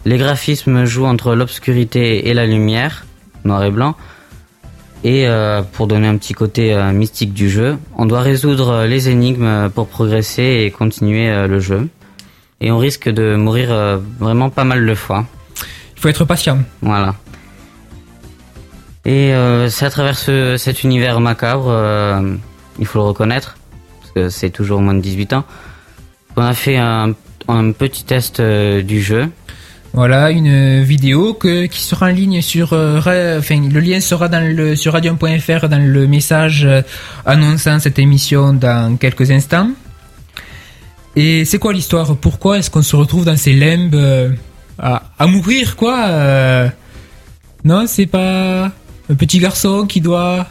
Les 0.06 0.18
graphismes 0.18 0.86
jouent 0.86 1.06
entre 1.06 1.36
l'obscurité 1.36 2.30
et 2.30 2.34
la 2.34 2.46
lumière, 2.46 3.06
noir 3.44 3.62
et 3.66 3.72
blanc. 3.72 3.96
Et 5.04 5.28
euh, 5.28 5.64
pour 5.64 5.88
donner 5.88 6.08
un 6.08 6.16
petit 6.16 6.34
côté 6.34 6.74
euh, 6.74 6.94
mystique 6.94 7.34
du 7.34 7.50
jeu, 7.50 7.78
on 7.98 8.06
doit 8.06 8.22
résoudre 8.22 8.86
les 8.86 9.10
énigmes 9.10 9.70
pour 9.76 9.90
progresser 9.90 10.64
et 10.66 10.72
continuer 10.72 11.46
le 11.46 11.60
jeu. 11.60 11.90
Et 12.62 12.72
on 12.72 12.78
risque 12.78 13.10
de 13.10 13.36
mourir 13.36 14.00
vraiment 14.18 14.50
pas 14.50 14.64
mal 14.64 14.88
de 14.88 14.96
fois. 14.96 15.26
Il 15.98 16.02
faut 16.02 16.08
être 16.08 16.24
patient. 16.24 16.60
Voilà. 16.82 17.16
Et 19.04 19.34
c'est 19.68 19.86
à 19.86 19.90
travers 19.90 20.18
ce, 20.18 20.56
cet 20.56 20.86
univers 20.86 21.20
macabre, 21.20 21.68
il 22.80 22.86
faut 22.86 23.00
le 23.00 23.06
reconnaître, 23.06 23.58
parce 24.02 24.12
que 24.12 24.30
c'est 24.30 24.50
toujours 24.50 24.82
moins 24.82 24.94
de 24.94 25.02
18 25.02 25.34
ans, 25.34 25.46
on 26.36 26.42
a 26.42 26.54
fait 26.54 26.78
un, 26.78 27.14
petit 27.78 28.06
test 28.06 28.42
du 28.42 29.02
jeu. 29.02 29.30
Voilà, 29.96 30.32
une 30.32 30.82
vidéo 30.82 31.36
que, 31.36 31.68
qui 31.68 31.80
sera 31.80 32.08
en 32.08 32.10
ligne 32.10 32.42
sur, 32.42 32.74
euh, 32.74 32.98
enfin, 33.38 33.62
le 33.62 33.80
lien 33.80 34.00
sera 34.02 34.28
dans 34.28 34.44
le, 34.44 34.76
sur 34.76 34.94
radium.fr 34.94 35.70
dans 35.70 35.78
le 35.78 36.08
message 36.08 36.66
euh, 36.66 36.82
annonçant 37.28 37.78
cette 37.78 38.00
émission 38.00 38.54
dans 38.54 38.98
quelques 38.98 39.30
instants. 39.30 39.70
Et 41.16 41.46
c'est 41.46 41.60
quoi 41.60 41.74
l'histoire? 41.74 42.16
Pourquoi 42.18 42.58
est-ce 42.58 42.72
qu'on 42.72 42.82
se 42.82 42.96
retrouve 42.96 43.24
dans 43.24 43.38
ces 43.38 43.54
limbes 43.54 43.94
euh, 43.94 44.32
à, 44.80 45.28
mourir, 45.28 45.76
quoi 45.76 46.72
Non, 47.64 47.86
c'est 47.86 48.08
pas 48.08 48.72
un 49.10 49.16
petit 49.16 49.38
garçon 49.38 49.86
qui 49.86 50.02
doit 50.02 50.48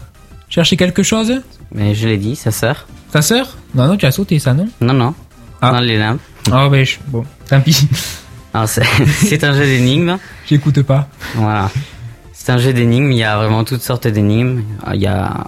chercher 0.52 0.76
quelque 0.76 1.02
chose? 1.02 1.42
Mais 1.74 1.94
je 1.94 2.06
l'ai 2.06 2.18
dit, 2.18 2.36
sa 2.36 2.50
sœur. 2.50 2.86
Sa 3.12 3.22
sœur? 3.22 3.56
Non, 3.74 3.86
non, 3.86 3.96
tu 3.96 4.06
as 4.06 4.12
sauté 4.12 4.38
ça, 4.38 4.52
non? 4.52 4.68
Non, 4.80 4.92
non. 4.92 5.14
Ah. 5.60 5.72
Dans 5.72 5.80
les 5.80 5.96
limbes. 5.98 6.18
Ah, 6.50 6.68
ben, 6.68 6.84
bon, 7.08 7.24
tant 7.48 7.60
pis. 7.60 7.88
c'est 8.66 9.44
un 9.44 9.54
jeu 9.54 9.64
d'énigmes. 9.64 10.18
J'écoute 10.46 10.82
pas. 10.82 11.08
Voilà. 11.34 11.70
C'est 12.34 12.52
un 12.52 12.58
jeu 12.58 12.74
d'énigmes, 12.74 13.10
il 13.12 13.18
y 13.18 13.24
a 13.24 13.38
vraiment 13.38 13.64
toutes 13.64 13.80
sortes 13.80 14.06
d'énigmes. 14.06 14.62
Il 14.92 15.00
y 15.00 15.06
a... 15.06 15.46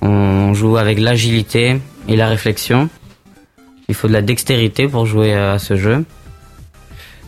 On 0.00 0.54
joue 0.54 0.78
avec 0.78 0.98
l'agilité 0.98 1.80
et 2.08 2.16
la 2.16 2.28
réflexion. 2.28 2.88
Il 3.88 3.94
faut 3.94 4.08
de 4.08 4.12
la 4.14 4.22
dextérité 4.22 4.88
pour 4.88 5.04
jouer 5.04 5.34
à 5.34 5.58
ce 5.58 5.76
jeu. 5.76 6.04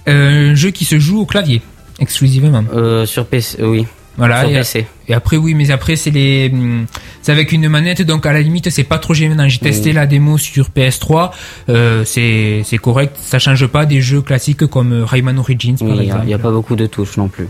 Euh, 0.08 0.52
un 0.52 0.54
jeu 0.54 0.70
qui 0.70 0.84
se 0.86 0.98
joue 0.98 1.20
au 1.20 1.26
clavier, 1.26 1.60
exclusivement. 1.98 2.64
Euh, 2.72 3.04
sur 3.04 3.26
PC, 3.26 3.62
oui. 3.62 3.86
Voilà. 4.18 4.44
et, 4.46 5.14
après, 5.14 5.36
oui, 5.36 5.54
mais 5.54 5.70
après, 5.70 5.96
c'est 5.96 6.10
les, 6.10 6.50
hum, 6.52 6.86
c'est 7.22 7.32
avec 7.32 7.52
une 7.52 7.68
manette, 7.68 8.02
donc 8.02 8.26
à 8.26 8.32
la 8.32 8.42
limite, 8.42 8.68
c'est 8.68 8.84
pas 8.84 8.98
trop 8.98 9.14
gênant. 9.14 9.48
J'ai 9.48 9.58
testé 9.58 9.92
la 9.92 10.06
démo 10.06 10.36
sur 10.36 10.68
PS3, 10.70 11.30
euh, 11.68 12.04
c'est, 12.04 12.62
c'est 12.64 12.78
correct, 12.78 13.16
ça 13.20 13.38
change 13.38 13.66
pas 13.68 13.86
des 13.86 14.00
jeux 14.00 14.20
classiques 14.20 14.66
comme 14.66 15.04
Rayman 15.04 15.38
Origins, 15.38 15.76
par 15.78 16.00
exemple. 16.00 16.22
Il 16.24 16.28
n'y 16.28 16.34
a, 16.34 16.38
pas 16.38 16.50
beaucoup 16.50 16.76
de 16.76 16.86
touches 16.86 17.16
non 17.16 17.28
plus. 17.28 17.48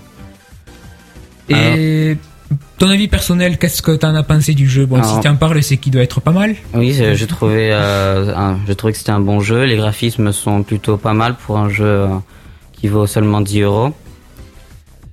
Et 1.49 2.17
ton 2.79 2.89
avis 2.89 3.09
personnel, 3.09 3.59
qu'est-ce 3.59 3.83
que 3.83 3.93
t'en 3.93 4.15
as 4.15 4.23
pensé 4.23 4.55
du 4.55 4.69
jeu? 4.69 4.87
Bon, 4.87 5.03
si 5.03 5.21
tu 5.21 5.29
en 5.29 5.37
parles, 5.37 5.63
c'est 5.63 5.79
qu'il 5.79 5.93
doit 5.93 6.03
être 6.03 6.21
pas 6.21 6.33
mal. 6.33 6.55
Oui, 6.75 6.93
je 6.93 7.25
trouvais, 7.25 7.73
euh, 7.73 8.57
je 8.67 8.73
trouvais 8.75 8.93
que 8.93 8.99
c'était 8.99 9.11
un 9.11 9.21
bon 9.21 9.41
jeu. 9.41 9.65
Les 9.65 9.77
graphismes 9.77 10.33
sont 10.33 10.63
plutôt 10.63 10.97
pas 10.97 11.15
mal 11.15 11.35
pour 11.35 11.59
un 11.59 11.69
jeu 11.69 11.85
euh, 11.85 12.09
qui 12.73 12.89
vaut 12.89 13.07
seulement 13.07 13.41
10 13.41 13.63
euros. 13.63 13.95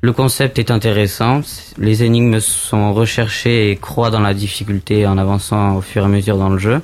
Le 0.02 0.14
concept 0.14 0.60
est 0.60 0.70
intéressant, 0.72 1.42
les 1.78 2.04
énigmes 2.04 2.40
sont 2.40 2.94
recherchées 2.94 3.72
et 3.72 3.76
croient 3.76 4.12
dans 4.12 4.20
la 4.20 4.34
difficulté 4.34 5.08
en 5.08 5.18
avançant 5.18 5.78
au 5.78 5.82
fur 5.82 6.04
et 6.04 6.06
à 6.06 6.10
mesure 6.10 6.38
dans 6.38 6.50
le 6.50 6.60
jeu. 6.60 6.82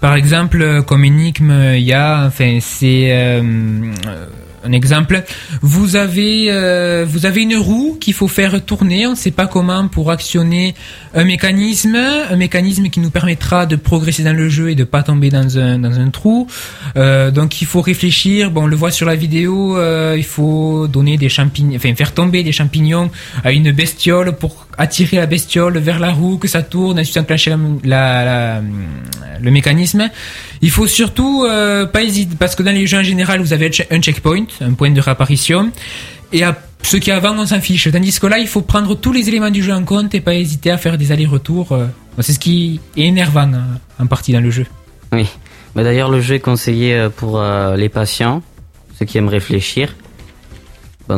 Par 0.00 0.14
exemple, 0.14 0.82
comme 0.82 1.04
énigme, 1.04 1.52
il 1.74 1.82
y 1.82 1.92
a, 1.92 2.26
enfin, 2.26 2.58
c'est, 2.60 3.08
euh, 3.12 3.92
un 4.64 4.72
exemple. 4.72 5.22
Vous 5.60 5.96
avez, 5.96 6.46
euh, 6.50 7.04
vous 7.08 7.26
avez 7.26 7.42
une 7.42 7.56
roue 7.56 7.96
qu'il 8.00 8.14
faut 8.14 8.28
faire 8.28 8.64
tourner. 8.64 9.06
On 9.06 9.10
ne 9.10 9.16
sait 9.16 9.30
pas 9.30 9.46
comment 9.46 9.88
pour 9.88 10.10
actionner 10.10 10.74
un 11.14 11.24
mécanisme, 11.24 11.96
un 11.96 12.36
mécanisme 12.36 12.88
qui 12.88 13.00
nous 13.00 13.10
permettra 13.10 13.66
de 13.66 13.76
progresser 13.76 14.22
dans 14.22 14.36
le 14.36 14.48
jeu 14.48 14.70
et 14.70 14.74
de 14.74 14.84
pas 14.84 15.02
tomber 15.02 15.30
dans 15.30 15.58
un 15.58 15.78
dans 15.78 15.98
un 15.98 16.10
trou. 16.10 16.46
Euh, 16.96 17.30
donc 17.30 17.60
il 17.60 17.66
faut 17.66 17.80
réfléchir. 17.80 18.50
Bon, 18.50 18.64
on 18.64 18.66
le 18.66 18.76
voit 18.76 18.90
sur 18.90 19.06
la 19.06 19.16
vidéo. 19.16 19.76
Euh, 19.76 20.14
il 20.16 20.24
faut 20.24 20.86
donner 20.88 21.16
des 21.16 21.28
champignons, 21.28 21.76
enfin 21.76 21.94
faire 21.94 22.12
tomber 22.12 22.42
des 22.42 22.52
champignons 22.52 23.10
à 23.44 23.52
une 23.52 23.72
bestiole 23.72 24.32
pour 24.32 24.66
attirer 24.78 25.18
la 25.18 25.26
bestiole 25.26 25.78
vers 25.78 25.98
la 26.00 26.10
roue, 26.12 26.38
que 26.38 26.48
ça 26.48 26.62
tourne, 26.62 26.98
ensuite 26.98 27.16
enclencher 27.18 27.54
la, 27.84 28.24
la, 28.24 28.62
le 29.40 29.50
mécanisme. 29.50 30.08
Il 30.60 30.70
faut 30.70 30.86
surtout 30.86 31.44
euh, 31.44 31.86
pas 31.86 32.02
hésiter 32.02 32.36
parce 32.38 32.54
que 32.54 32.62
dans 32.62 32.72
les 32.72 32.86
jeux 32.86 32.98
en 32.98 33.02
général, 33.02 33.40
vous 33.40 33.52
avez 33.52 33.70
un 33.90 34.00
checkpoint, 34.00 34.46
un 34.60 34.72
point 34.72 34.90
de 34.90 35.00
réapparition, 35.00 35.70
et 36.32 36.44
à 36.44 36.56
ce 36.82 36.96
qui 36.96 37.10
avant, 37.10 37.36
on 37.38 37.46
s'en 37.46 37.60
fiche. 37.60 37.88
Tandis 37.92 38.18
que 38.18 38.26
là, 38.26 38.38
il 38.38 38.48
faut 38.48 38.62
prendre 38.62 38.94
tous 38.96 39.12
les 39.12 39.28
éléments 39.28 39.50
du 39.50 39.62
jeu 39.62 39.72
en 39.72 39.84
compte 39.84 40.14
et 40.14 40.20
pas 40.20 40.34
hésiter 40.34 40.70
à 40.70 40.78
faire 40.78 40.98
des 40.98 41.12
allers-retours. 41.12 41.72
euh. 41.72 41.86
C'est 42.20 42.32
ce 42.32 42.38
qui 42.38 42.80
est 42.96 43.02
énervant 43.04 43.52
hein, 43.52 43.64
en 43.98 44.06
partie 44.06 44.32
dans 44.32 44.40
le 44.40 44.50
jeu. 44.50 44.66
Oui. 45.12 45.26
Bah, 45.74 45.82
D'ailleurs, 45.84 46.10
le 46.10 46.20
jeu 46.20 46.34
est 46.36 46.40
conseillé 46.40 46.94
euh, 46.94 47.08
pour 47.08 47.42
les 47.76 47.88
patients, 47.88 48.42
ceux 48.98 49.04
qui 49.06 49.18
aiment 49.18 49.28
réfléchir. 49.28 49.94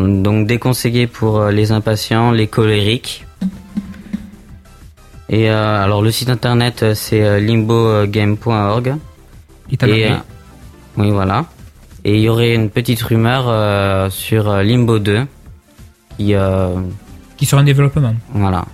Donc 0.01 0.47
déconseillé 0.47 1.07
pour 1.07 1.41
euh, 1.41 1.51
les 1.51 1.73
impatients, 1.73 2.31
les 2.33 2.47
colériques. 2.47 3.25
Et 5.31 5.51
euh, 5.51 5.83
alors 5.85 6.03
le 6.03 6.11
site 6.11 6.29
internet 6.29 6.83
euh, 6.83 6.95
c'est 6.95 7.41
limbogame.org. 7.41 8.95
Et 9.71 9.77
euh, 10.13 10.17
oui 10.99 11.11
voilà. 11.11 11.47
Et 12.05 12.15
il 12.17 12.21
y 12.21 12.29
aurait 12.29 12.55
une 12.55 12.69
petite 12.71 13.01
rumeur 13.03 13.47
euh, 13.49 14.11
sur 14.11 14.53
Limbo 14.63 14.99
2 14.99 15.23
qui 16.19 16.35
qui 17.37 17.47
sera 17.47 17.61
en 17.63 17.65
développement. 17.65 18.15
voilà. 18.33 18.65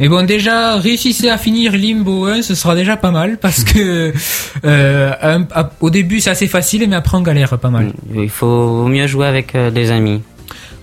Mais 0.00 0.08
bon, 0.08 0.26
déjà, 0.26 0.78
réussissez 0.78 1.28
à 1.28 1.38
finir 1.38 1.72
Limbo 1.76 2.24
1, 2.26 2.42
ce 2.42 2.56
sera 2.56 2.74
déjà 2.74 2.96
pas 2.96 3.12
mal 3.12 3.36
parce 3.38 3.62
que 3.62 4.12
euh, 4.64 5.12
un- 5.22 5.46
au 5.80 5.90
début 5.90 6.18
c'est 6.20 6.30
assez 6.30 6.48
facile, 6.48 6.88
mais 6.88 6.96
après 6.96 7.16
on 7.18 7.20
galère 7.20 7.56
pas 7.58 7.70
mal. 7.70 7.92
Il 8.12 8.28
faut 8.30 8.88
mieux 8.88 9.06
jouer 9.06 9.26
avec 9.28 9.54
euh, 9.54 9.70
des 9.70 9.92
amis. 9.92 10.22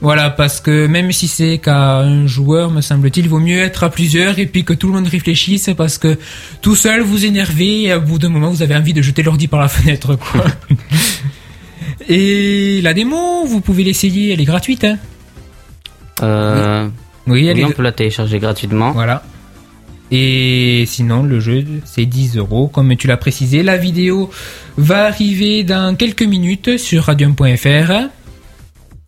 Voilà, 0.02 0.30
parce 0.30 0.62
que 0.62 0.88
même 0.88 1.12
si 1.12 1.28
c'est 1.28 1.58
qu'à 1.58 1.98
un 1.98 2.26
joueur, 2.26 2.72
me 2.72 2.80
semble-t-il, 2.80 3.26
il 3.26 3.30
vaut 3.30 3.40
mieux 3.40 3.60
être 3.60 3.84
à 3.84 3.90
plusieurs 3.90 4.40
et 4.40 4.46
puis 4.46 4.64
que 4.64 4.74
tout 4.74 4.88
le 4.88 4.94
monde 4.94 5.08
réfléchisse 5.08 5.70
parce 5.76 5.98
que 5.98 6.18
tout 6.62 6.76
seul 6.76 7.02
vous 7.02 7.26
énervez 7.26 7.84
et 7.84 7.92
à 7.92 8.00
bout 8.00 8.18
d'un 8.18 8.30
moment 8.30 8.50
vous 8.50 8.62
avez 8.62 8.76
envie 8.76 8.94
de 8.94 9.02
jeter 9.02 9.24
l'ordi 9.24 9.48
par 9.50 9.60
la 9.60 9.68
fenêtre, 9.78 10.16
quoi. 10.16 10.46
et 12.08 12.80
la 12.82 12.94
démo, 12.94 13.46
vous 13.46 13.60
pouvez 13.62 13.84
l'essayer, 13.84 14.32
elle 14.32 14.40
est 14.42 14.46
gratuite, 14.46 14.86
hein. 14.86 14.98
Euh, 16.24 16.88
Oui, 17.28 17.48
elle 17.48 17.58
oui, 17.58 17.62
est. 17.62 17.66
on 17.66 17.72
peut 17.72 17.84
la 17.84 17.92
télécharger 17.92 18.40
gratuitement. 18.40 18.92
Voilà. 18.92 19.24
Et 20.12 20.86
sinon, 20.88 21.22
le 21.24 21.40
jeu, 21.40 21.64
c'est 21.86 22.06
10 22.06 22.38
euros, 22.38 22.68
comme 22.68 22.96
tu 22.96 23.06
l'as 23.08 23.18
précisé. 23.18 23.62
La 23.62 23.78
vidéo 23.78 24.32
va 24.78 25.06
arriver 25.06 25.64
dans 25.64 25.96
quelques 25.96 26.24
minutes 26.24 26.78
sur 26.78 27.04
radium.fr. 27.04 27.92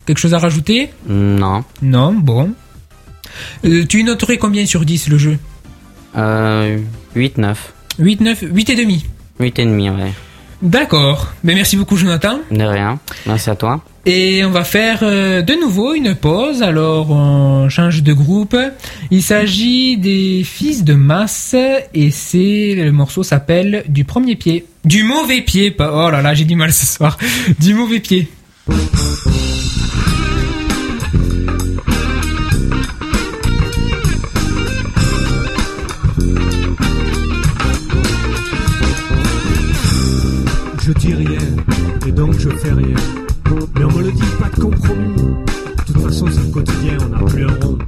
Quelque 0.06 0.18
chose 0.18 0.34
à 0.34 0.38
rajouter 0.38 0.90
Non. 1.08 1.64
Non, 1.80 2.12
bon. 2.12 2.52
Euh, 3.64 3.86
tu 3.86 4.02
noterais 4.04 4.36
combien 4.36 4.66
sur 4.66 4.84
10 4.84 5.08
le 5.08 5.18
jeu 5.18 5.38
Euh, 6.16 6.78
8, 7.14 7.38
9. 7.38 7.72
8, 7.98 8.20
9, 8.20 8.44
8 8.52 8.70
et 8.70 8.74
demi. 8.76 9.04
8 9.40 9.58
et 9.58 9.64
demi, 9.64 9.90
ouais. 9.90 10.12
D'accord. 10.60 11.32
Ben, 11.42 11.54
merci 11.56 11.76
beaucoup, 11.76 11.96
Jonathan. 11.96 12.38
De 12.50 12.62
rien. 12.62 13.00
Merci 13.26 13.50
à 13.50 13.56
toi. 13.56 13.82
Et 14.06 14.44
on 14.44 14.50
va 14.50 14.64
faire 14.64 15.00
euh, 15.02 15.42
de 15.42 15.54
nouveau 15.54 15.94
une 15.94 16.14
pause. 16.14 16.62
Alors, 16.62 17.10
on 17.10 17.68
change 17.68 18.02
de 18.02 18.12
groupe. 18.12 18.56
Il 19.10 19.22
s'agit 19.22 19.96
des 19.96 20.42
Fils 20.44 20.84
de 20.84 20.94
Masse 20.94 21.54
et 21.94 22.10
c'est 22.10 22.74
le 22.76 22.90
morceau 22.92 23.22
s'appelle 23.22 23.84
Du 23.88 24.04
premier 24.04 24.36
pied. 24.36 24.66
Du 24.84 25.02
mauvais 25.04 25.40
pied, 25.40 25.70
pas. 25.70 25.92
Oh 25.94 26.10
là 26.10 26.22
là, 26.22 26.34
j'ai 26.34 26.44
du 26.44 26.56
mal 26.56 26.72
ce 26.72 26.86
soir. 26.86 27.18
Du 27.60 27.74
mauvais 27.74 28.00
pied. 28.00 28.28
Je 28.68 28.74
dis 40.92 41.14
rien, 41.14 41.38
et 42.06 42.12
donc 42.12 42.38
je 42.38 42.50
fais 42.50 42.72
rien. 42.72 42.94
Mais 43.74 43.84
on 43.84 43.90
me 43.90 44.02
le 44.02 44.12
dit, 44.12 44.22
pas 44.38 44.48
de 44.48 44.60
compromis. 44.60 45.16
De 45.16 45.92
toute 45.92 46.02
façon, 46.02 46.26
c'est 46.30 46.42
le 46.42 46.52
quotidien, 46.52 46.98
on 47.04 47.08
n'a 47.08 47.18
plus 47.24 47.44
un 47.44 47.54
rond. 47.60 47.78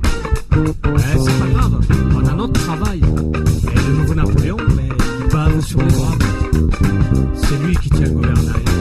Eh, 0.56 1.18
c'est 1.18 1.38
pas 1.38 1.46
grave, 1.46 1.80
on 2.16 2.26
a 2.26 2.32
notre 2.34 2.60
travail. 2.60 3.00
Et 3.00 3.88
le 3.88 3.96
nouveau 3.96 4.14
Napoléon, 4.14 4.56
mais 4.76 4.88
il 5.20 5.32
bave 5.32 5.60
sur 5.60 5.80
les 5.80 5.92
bras. 5.92 6.14
C'est 7.34 7.62
lui 7.64 7.76
qui 7.76 7.90
tient 7.90 8.06
le 8.06 8.10
gouvernail. 8.10 8.73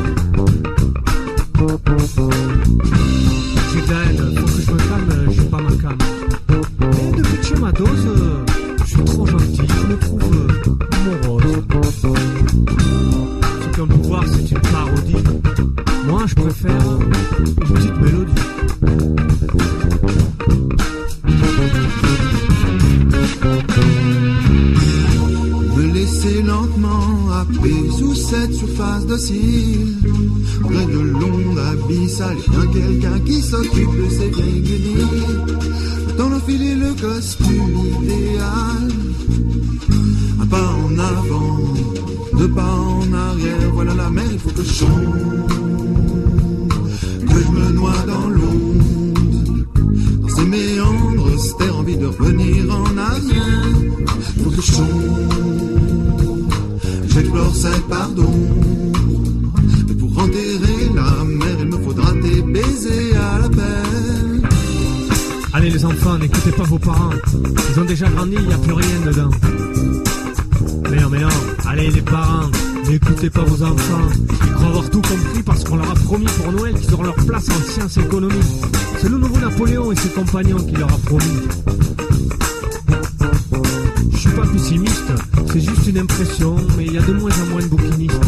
Mais 86.78 86.86
il 86.86 86.94
y 86.94 86.98
a 86.98 87.02
de 87.02 87.14
moins 87.14 87.32
en 87.32 87.46
moins 87.48 87.62
de 87.62 87.68
bouquinistes. 87.68 88.20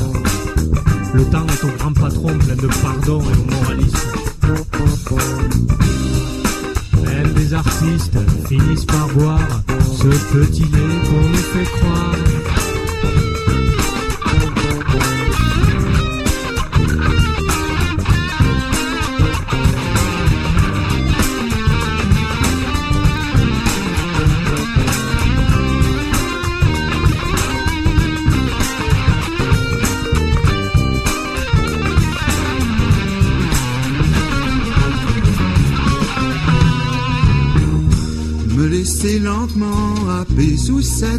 Le 1.13 1.23
temps 1.25 1.45
est 1.47 1.63
au 1.63 1.77
grand 1.77 1.93
patron 1.93 2.37
plein 2.37 2.55
de 2.55 2.67
pardon 2.81 3.21
et 3.21 3.37
au 3.37 3.55
moralisme. 3.55 3.97
Même 7.03 7.33
des 7.33 7.53
artistes 7.53 8.17
finissent 8.47 8.85
par 8.85 9.07
boire 9.09 9.63
ce 9.93 10.07
petit 10.37 10.63
lait 10.63 11.09
qu'on 11.09 11.29
nous 11.29 11.35
fait 11.35 11.71
croire. 11.79 12.44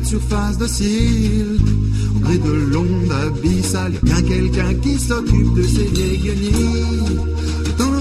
Surface 0.06 0.56
docile. 0.56 1.58
Au 2.14 2.18
gré 2.20 2.38
de 2.38 2.52
l'onde 2.72 3.12
abyssale, 3.26 3.94
y 4.04 4.12
a 4.12 4.22
quelqu'un 4.22 4.74
qui 4.74 4.98
s'occupe 4.98 5.54
de 5.54 5.62
ces 5.62 5.88
vieilles 5.94 6.18
guenilles. 6.18 7.02
Dans 7.78 7.90
le 7.90 8.00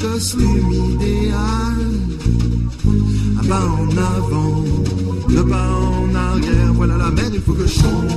costume 0.00 0.72
idéal. 0.92 1.78
Un 3.40 3.44
pas 3.46 3.66
en 3.66 3.90
avant, 4.16 4.64
deux 5.28 5.44
pas 5.44 5.70
en 5.70 6.14
arrière, 6.14 6.72
voilà 6.74 6.96
la 6.96 7.10
mer, 7.10 7.30
il 7.32 7.40
faut 7.40 7.52
que 7.52 7.66
je 7.66 7.72
chante, 7.80 8.12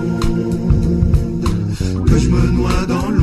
que 2.06 2.18
je 2.18 2.30
me 2.30 2.52
noie 2.52 2.86
dans 2.88 3.10
l'onde. 3.10 3.21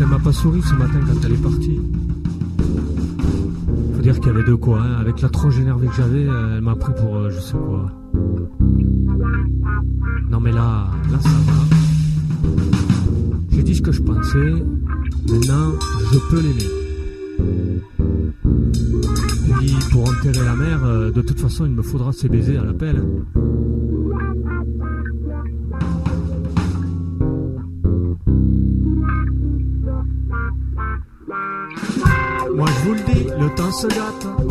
Qu'elle 0.00 0.08
m'a 0.08 0.18
pas 0.18 0.32
souri 0.32 0.62
ce 0.62 0.72
matin 0.76 0.98
quand 1.06 1.26
elle 1.26 1.32
est 1.34 1.42
partie. 1.42 1.78
Faut 3.94 4.00
dire 4.00 4.18
qu'il 4.18 4.28
y 4.28 4.30
avait 4.30 4.44
de 4.44 4.54
quoi, 4.54 4.80
hein. 4.80 4.94
Avec 4.98 5.20
la 5.20 5.28
tronche 5.28 5.58
énervée 5.58 5.88
que 5.88 5.94
j'avais, 5.94 6.24
euh, 6.24 6.56
elle 6.56 6.62
m'a 6.62 6.74
pris 6.74 6.94
pour 6.94 7.16
euh, 7.16 7.28
je 7.28 7.38
sais 7.38 7.52
quoi. 7.52 7.84
Non 10.30 10.40
mais 10.40 10.52
là, 10.52 10.86
là 11.12 11.18
ça 11.20 11.28
va. 11.28 11.52
J'ai 13.52 13.62
dit 13.62 13.74
ce 13.74 13.82
que 13.82 13.92
je 13.92 14.00
pensais. 14.00 14.64
Maintenant, 15.30 15.72
je 16.10 16.18
peux 16.30 16.40
l'aimer. 16.40 16.70
Puis 19.58 19.76
pour 19.92 20.04
enterrer 20.04 20.46
la 20.46 20.56
mer, 20.56 20.80
euh, 20.82 21.10
de 21.10 21.20
toute 21.20 21.38
façon, 21.38 21.66
il 21.66 21.72
me 21.72 21.82
faudra 21.82 22.12
ses 22.12 22.30
baisers 22.30 22.56
à 22.56 22.64
l'appel. 22.64 22.96
hein. 22.96 23.39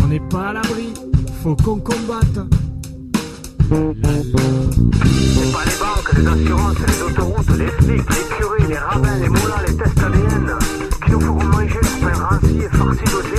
On 0.01 0.08
n'est 0.08 0.19
pas 0.29 0.49
à 0.49 0.53
l'abri, 0.53 0.93
faut 1.43 1.55
qu'on 1.55 1.77
combatte. 1.77 2.39
C'est 3.60 3.75
pas 5.51 5.65
les 5.65 5.77
banques, 5.77 6.13
les 6.15 6.27
assurances, 6.27 6.77
les 6.88 7.01
autoroutes, 7.01 7.58
les 7.58 7.67
flics, 7.67 8.10
les 8.10 8.36
curés, 8.38 8.67
les 8.69 8.77
rabbins, 8.77 9.17
les 9.17 9.27
moulins, 9.27 9.63
les 9.67 9.75
tests 9.75 9.99
ADN 9.99 10.58
qui 11.03 11.12
nous 11.12 11.19
feront 11.19 11.43
manger 11.43 11.79
leur 11.82 12.12
pain 12.12 12.23
ranci 12.23 12.60
et 12.60 12.69
farci 12.77 13.03
d'OGM. 13.03 13.38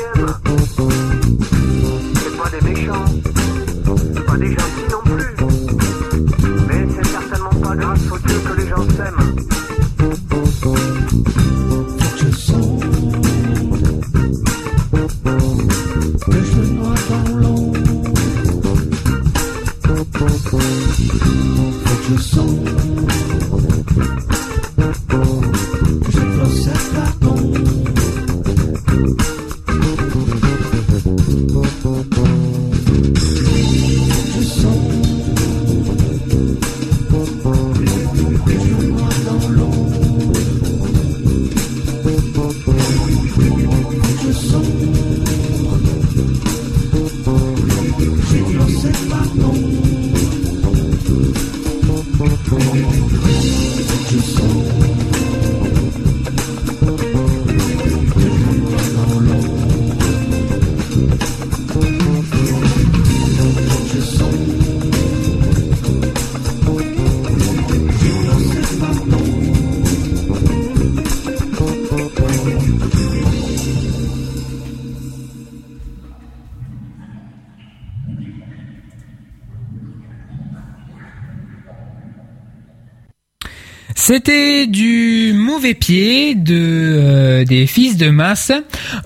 C'était 84.13 84.67
du 84.67 85.33
mauvais 85.37 85.75
pied 85.75 86.35
de 86.35 86.57
euh, 86.59 87.45
des 87.45 87.69
fils 87.69 87.97
de 87.97 88.11
masse. 88.11 88.51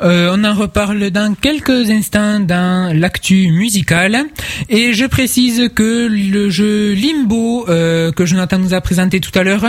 Euh, 0.00 0.34
on 0.34 0.44
en 0.44 0.54
reparle 0.54 1.10
dans 1.10 1.34
quelques 1.34 1.90
instants 1.90 2.40
dans 2.40 2.90
l'actu 2.98 3.50
musicale. 3.50 4.24
Et 4.70 4.94
je 4.94 5.04
précise 5.04 5.68
que 5.74 6.08
le 6.08 6.48
jeu 6.48 6.94
Limbo 6.94 7.68
euh, 7.68 8.12
que 8.12 8.24
Jonathan 8.24 8.58
nous 8.58 8.72
a 8.72 8.80
présenté 8.80 9.20
tout 9.20 9.38
à 9.38 9.42
l'heure, 9.42 9.66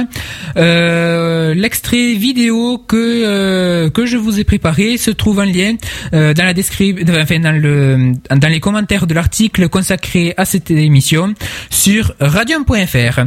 euh, 0.55 1.53
l'extrait 1.53 2.13
vidéo 2.13 2.77
que 2.77 2.95
euh, 2.95 3.89
que 3.89 4.05
je 4.05 4.15
vous 4.15 4.39
ai 4.39 4.45
préparé 4.45 4.95
se 4.95 5.11
trouve 5.11 5.39
en 5.39 5.43
lien 5.43 5.75
euh, 6.13 6.33
dans 6.33 6.45
la 6.45 6.53
description, 6.53 7.05
enfin 7.21 7.39
dans 7.39 7.51
le 7.51 8.13
dans 8.33 8.47
les 8.47 8.61
commentaires 8.61 9.05
de 9.05 9.13
l'article 9.13 9.67
consacré 9.67 10.33
à 10.37 10.45
cette 10.45 10.71
émission 10.71 11.33
sur 11.69 12.13
radium.fr. 12.21 13.19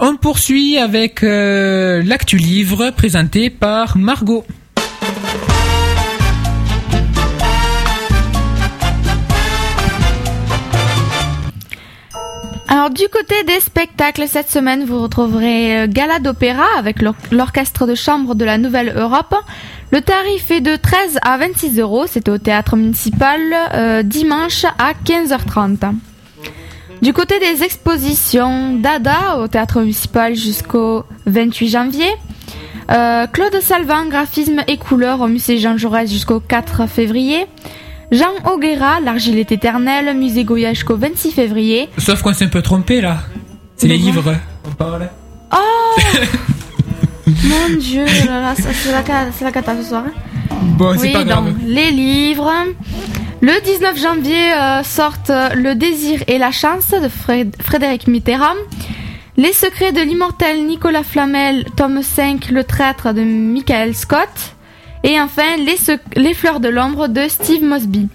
On 0.00 0.16
poursuit 0.16 0.78
avec 0.78 1.22
euh, 1.22 2.02
l'actu 2.04 2.36
livre 2.38 2.90
présenté 2.90 3.50
par 3.50 3.96
Margot. 3.98 4.44
Alors 12.68 12.90
du 12.90 13.08
côté 13.08 13.34
des 13.44 13.58
spectacles, 13.60 14.28
cette 14.28 14.48
semaine 14.48 14.84
vous 14.84 15.02
retrouverez 15.02 15.80
euh, 15.82 15.86
Gala 15.88 16.20
d'opéra 16.20 16.64
avec 16.78 17.02
l'or- 17.02 17.16
l'orchestre 17.32 17.84
de 17.86 17.96
chambre 17.96 18.34
de 18.36 18.44
la 18.44 18.58
Nouvelle 18.58 18.92
Europe. 18.96 19.34
Le 19.90 20.00
tarif 20.00 20.52
est 20.52 20.60
de 20.60 20.76
13 20.76 21.18
à 21.22 21.36
26 21.36 21.80
euros, 21.80 22.06
c'était 22.06 22.30
au 22.30 22.38
théâtre 22.38 22.76
municipal 22.76 23.40
euh, 23.74 24.02
dimanche 24.04 24.64
à 24.78 24.92
15h30. 25.04 25.94
Du 27.02 27.12
côté 27.14 27.38
des 27.38 27.62
expositions, 27.62 28.74
Dada 28.78 29.38
au 29.38 29.48
théâtre 29.48 29.80
municipal 29.80 30.34
jusqu'au 30.34 31.04
28 31.26 31.68
janvier. 31.68 32.10
Euh, 32.90 33.26
Claude 33.26 33.58
Salvin, 33.62 34.06
graphisme 34.06 34.60
et 34.68 34.76
couleurs 34.76 35.20
au 35.20 35.28
musée 35.28 35.58
Jean 35.58 35.76
Jaurès 35.78 36.10
jusqu'au 36.10 36.40
4 36.40 36.86
février. 36.86 37.46
Jean 38.12 38.32
Auguera, 38.52 39.00
l'argile 39.00 39.38
est 39.38 39.52
éternelle, 39.52 40.14
musée 40.16 40.44
Goya 40.44 40.74
jusqu'au 40.74 40.96
26 40.96 41.30
février. 41.30 41.88
Sauf 41.96 42.20
qu'on 42.22 42.34
s'est 42.34 42.46
un 42.46 42.48
peu 42.48 42.60
trompé 42.62 43.00
là. 43.00 43.18
C'est 43.76 43.86
les 43.88 43.96
livres. 43.96 44.34
On 44.68 44.72
parle. 44.72 45.08
Oh 45.52 46.00
Mon 47.26 47.76
dieu, 47.78 48.04
là, 48.04 48.40
là, 48.40 48.54
c'est 48.56 48.90
la, 48.90 49.02
la 49.46 49.52
cata 49.52 49.76
ce 49.80 49.88
soir. 49.88 50.04
hein. 50.06 50.12
Bon, 50.76 50.98
c'est 50.98 51.12
pas 51.12 51.24
grave. 51.24 51.44
donc 51.46 51.54
les 51.64 51.90
livres. 51.92 52.52
Le 53.42 53.58
19 53.58 53.98
janvier 53.98 54.52
euh, 54.52 54.82
sortent 54.82 55.32
Le 55.54 55.74
désir 55.74 56.22
et 56.26 56.36
la 56.36 56.50
chance 56.50 56.90
de 56.90 57.08
Frédéric 57.08 58.06
Mitterrand. 58.06 58.56
Les 59.38 59.54
secrets 59.54 59.92
de 59.92 60.02
l'immortel 60.02 60.66
Nicolas 60.66 61.02
Flamel, 61.02 61.64
tome 61.74 62.02
5, 62.02 62.50
Le 62.50 62.64
traître 62.64 63.14
de 63.14 63.22
Michael 63.22 63.94
Scott. 63.94 64.28
Et 65.04 65.18
enfin, 65.18 65.56
Les, 65.56 66.34
fleurs 66.34 66.60
de 66.60 66.68
l'ombre 66.68 67.08
de 67.08 67.28
Steve 67.28 67.64
Mosby. 67.64 68.08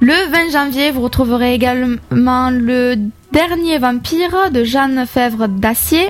Le 0.00 0.30
20 0.30 0.50
janvier, 0.50 0.92
vous 0.92 1.02
retrouverez 1.02 1.52
également 1.52 2.48
Le 2.50 2.94
dernier 3.32 3.76
vampire 3.76 4.50
de 4.50 4.64
Jeanne 4.64 5.04
Fèvre 5.06 5.46
d'Acier 5.46 6.08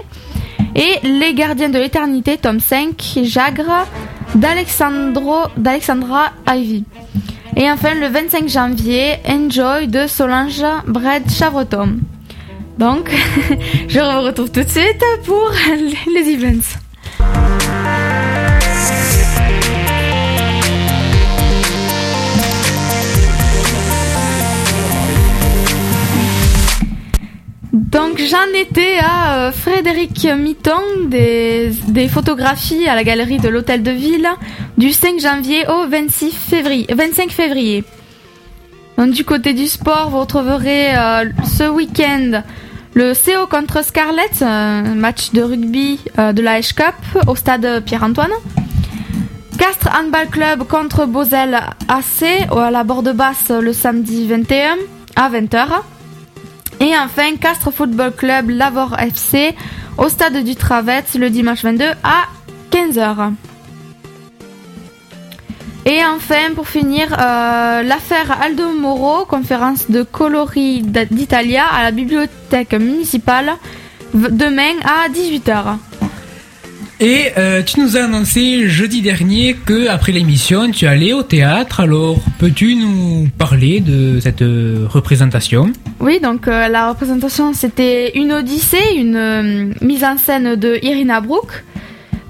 et 0.76 1.09
Les 1.09 1.35
gardiens 1.35 1.70
de 1.70 1.79
l'éternité, 1.79 2.38
tome 2.38 2.61
5, 2.61 3.18
Jagre 3.24 3.88
d'Alexandra 4.37 6.31
Ivy. 6.46 6.85
Et 7.56 7.70
enfin, 7.70 7.94
le 7.94 8.06
25 8.06 8.48
janvier, 8.48 9.16
Enjoy 9.26 9.88
de 9.88 10.06
Solange 10.06 10.64
Brad 10.86 11.28
Chavreton. 11.30 11.98
Donc, 12.78 13.10
je 13.88 13.98
vous 13.98 14.26
retrouve 14.26 14.50
tout 14.50 14.62
de 14.62 14.68
suite 14.68 15.02
pour 15.26 15.50
les 16.14 16.30
events. 16.32 16.78
J'en 28.31 28.55
étais 28.55 28.99
à 28.99 29.38
euh, 29.38 29.53
Frédéric 29.53 30.25
Mitton 30.38 30.81
des, 31.07 31.73
photographies 32.09 32.87
à 32.87 32.95
la 32.95 33.03
galerie 33.03 33.38
de 33.38 33.49
l'Hôtel 33.49 33.83
de 33.83 33.90
Ville 33.90 34.29
du 34.79 34.93
5 34.93 35.19
janvier 35.19 35.66
au 35.66 35.88
26 35.88 36.31
février, 36.31 36.87
25 36.95 37.31
février. 37.31 37.83
Du 38.99 39.25
côté 39.25 39.53
du 39.53 39.66
sport, 39.66 40.11
vous 40.11 40.21
retrouverez 40.21 40.97
euh, 40.97 41.25
ce 41.45 41.69
week-end 41.69 42.43
le 42.95 43.14
CO 43.14 43.49
contre 43.49 43.83
Scarlett, 43.85 44.43
un 44.43 44.95
match 44.95 45.33
de 45.33 45.43
rugby 45.43 45.99
euh, 46.19 46.33
de 46.33 46.43
la 46.43 46.61
H 46.61 46.75
Cup 46.75 46.95
au 47.27 47.35
stade 47.35 47.83
Pierre-Antoine. 47.85 48.33
Castres 49.59 49.88
Handball 49.99 50.29
Club 50.29 50.64
contre 50.69 51.07
Bosel 51.07 51.59
AC 51.88 52.47
à 52.57 52.71
la 52.71 52.85
borde 52.85 53.12
basse 53.12 53.51
le 53.51 53.73
samedi 53.73 54.29
21 54.29 54.77
à 55.16 55.31
20h. 55.31 55.83
Et 56.81 56.97
enfin, 56.97 57.37
Castres 57.37 57.71
Football 57.71 58.12
Club 58.12 58.51
Lavore 58.51 58.99
FC 58.99 59.55
au 59.99 60.09
stade 60.09 60.43
du 60.43 60.57
Travette 60.57 61.14
le 61.14 61.29
dimanche 61.29 61.62
22 61.62 61.85
à 62.03 62.25
15h. 62.71 63.35
Et 65.87 66.01
enfin, 66.05 66.55
pour 66.55 66.69
finir, 66.69 67.12
euh, 67.12 67.83
l'affaire 67.83 68.40
Aldo 68.43 68.73
Moro, 68.73 69.25
conférence 69.27 69.90
de 69.90 70.03
coloris 70.03 70.83
d'Italia 70.83 71.64
à 71.66 71.83
la 71.83 71.90
bibliothèque 71.90 72.73
municipale 72.73 73.53
demain 74.14 74.75
à 74.85 75.09
18h. 75.09 75.77
Et 77.02 77.32
euh, 77.38 77.62
tu 77.62 77.80
nous 77.80 77.96
as 77.96 78.04
annoncé 78.04 78.68
jeudi 78.68 79.00
dernier 79.00 79.54
que 79.54 79.88
après 79.88 80.12
l'émission 80.12 80.70
tu 80.70 80.86
allais 80.86 81.14
au 81.14 81.22
théâtre. 81.22 81.80
Alors 81.80 82.18
peux-tu 82.38 82.74
nous 82.74 83.26
parler 83.38 83.80
de 83.80 84.20
cette 84.20 84.42
euh, 84.42 84.84
représentation? 84.86 85.72
Oui, 85.98 86.20
donc 86.20 86.46
euh, 86.46 86.68
la 86.68 86.90
représentation 86.90 87.54
c'était 87.54 88.18
une 88.18 88.34
Odyssée, 88.34 88.96
une 88.98 89.16
euh, 89.16 89.72
mise 89.80 90.04
en 90.04 90.18
scène 90.18 90.56
de 90.56 90.78
Irina 90.82 91.22
Brook. 91.22 91.64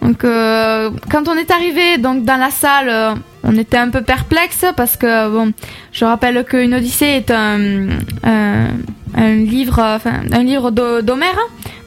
Donc 0.02 0.22
euh, 0.22 0.90
quand 1.10 1.26
on 1.26 1.34
est 1.34 1.50
arrivé 1.50 1.98
donc 1.98 2.24
dans 2.24 2.36
la 2.36 2.50
salle, 2.50 3.16
on 3.42 3.56
était 3.56 3.76
un 3.76 3.88
peu 3.90 4.02
perplexe 4.02 4.64
parce 4.76 4.96
que 4.96 5.28
bon, 5.30 5.52
je 5.92 6.04
rappelle 6.04 6.44
qu'une 6.44 6.74
Odyssée 6.74 7.06
est 7.06 7.32
un, 7.32 7.88
un, 8.22 8.68
un 9.16 9.34
livre, 9.34 9.80
enfin 9.80 10.20
un 10.30 10.44
livre 10.44 10.70
d'Ho- 10.70 11.02
d'Homère, 11.02 11.38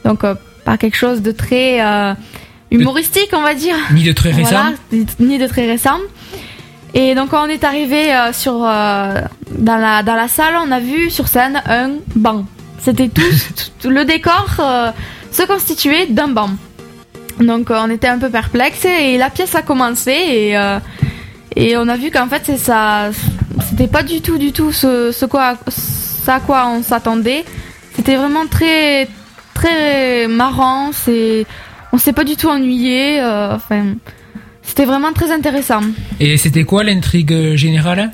donc 0.04 0.20
pas 0.66 0.76
quelque 0.76 0.96
chose 0.98 1.22
de 1.22 1.32
très 1.32 1.80
humoristique, 2.80 3.30
on 3.32 3.42
va 3.42 3.54
dire. 3.54 3.76
Ni 3.92 4.02
de 4.04 4.12
très 4.12 4.30
récent 4.30 4.50
Voilà, 4.50 4.72
ni- 4.92 5.06
ni 5.20 5.38
de 5.38 5.46
très 5.46 5.66
récent. 5.66 5.98
Et 6.94 7.14
donc 7.14 7.30
quand 7.30 7.44
on 7.44 7.48
est 7.48 7.64
arrivé 7.64 8.14
euh, 8.14 8.32
sur 8.32 8.54
euh, 8.64 9.20
dans 9.58 9.76
la 9.76 10.02
dans 10.02 10.14
la 10.14 10.28
salle, 10.28 10.54
on 10.64 10.70
a 10.70 10.80
vu 10.80 11.10
sur 11.10 11.26
scène 11.28 11.60
un 11.66 11.90
banc. 12.14 12.44
C'était 12.80 13.08
tout, 13.08 13.22
tout- 13.80 13.90
le 13.90 14.04
décor 14.04 14.46
euh, 14.60 14.90
se 15.32 15.42
constituait 15.42 16.06
d'un 16.06 16.28
banc. 16.28 16.50
Donc 17.40 17.70
on 17.70 17.90
était 17.90 18.06
un 18.08 18.18
peu 18.18 18.30
perplexe 18.30 18.84
et 18.84 19.18
la 19.18 19.28
pièce 19.30 19.54
a 19.56 19.62
commencé 19.62 20.12
et 20.12 20.56
et 21.56 21.76
on 21.76 21.88
a 21.88 21.96
vu 21.96 22.10
qu'en 22.12 22.28
fait 22.28 22.42
c'est 22.44 22.56
ça 22.58 23.10
c'était 23.68 23.88
pas 23.88 24.02
du 24.04 24.20
tout 24.20 24.38
du 24.38 24.52
tout 24.52 24.70
ce, 24.72 25.10
ce 25.12 25.24
quoi 25.26 25.56
ce 25.68 26.30
à 26.30 26.38
quoi 26.40 26.68
on 26.68 26.82
s'attendait. 26.82 27.44
C'était 27.96 28.14
vraiment 28.16 28.46
très 28.46 29.08
très 29.52 30.28
marrant, 30.28 30.90
c'est 30.92 31.44
on 31.94 31.98
s'est 31.98 32.12
pas 32.12 32.24
du 32.24 32.34
tout 32.34 32.48
ennuyé 32.48 33.20
euh, 33.20 33.54
enfin 33.54 33.94
c'était 34.62 34.86
vraiment 34.86 35.12
très 35.12 35.30
intéressant. 35.30 35.82
Et 36.18 36.36
c'était 36.38 36.64
quoi 36.64 36.82
l'intrigue 36.82 37.54
générale? 37.54 38.10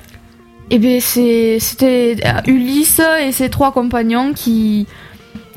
Et 0.71 0.79
bien 0.79 1.01
c'était 1.01 2.17
euh, 2.25 2.41
Ulysse 2.47 3.01
et 3.23 3.33
ses 3.33 3.49
trois 3.49 3.73
compagnons 3.73 4.35
qui 4.35 4.87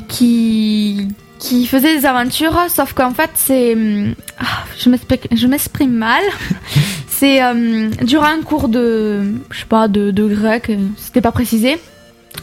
qui 0.07 1.09
qui 1.39 1.65
faisaient 1.65 1.97
des 1.97 2.05
aventures, 2.05 2.57
sauf 2.69 2.93
qu'en 2.93 3.11
fait 3.11 3.31
c'est 3.35 3.73
hum, 3.73 4.15
ah, 4.39 4.63
je 4.77 5.47
m'exprime 5.47 5.91
mal. 5.91 6.23
c'est 7.09 7.43
euh, 7.43 7.89
durant 8.03 8.27
un 8.27 8.41
cours 8.41 8.69
de 8.69 9.23
je 9.51 9.59
sais 9.59 9.65
pas 9.65 9.89
de, 9.89 10.11
de 10.11 10.27
grec, 10.27 10.71
c'était 10.95 11.21
pas 11.21 11.33
précisé. 11.33 11.77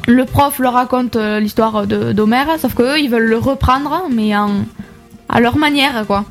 Le 0.06 0.24
prof 0.26 0.58
leur 0.58 0.74
raconte 0.74 1.16
euh, 1.16 1.40
l'histoire 1.40 1.86
d'Homère, 1.86 2.58
sauf 2.60 2.74
que 2.74 2.82
eux 2.82 3.00
ils 3.00 3.08
veulent 3.08 3.30
le 3.30 3.38
reprendre 3.38 4.04
mais 4.10 4.36
en 4.36 4.50
à 5.30 5.40
leur 5.40 5.56
manière 5.56 6.04
quoi. 6.06 6.24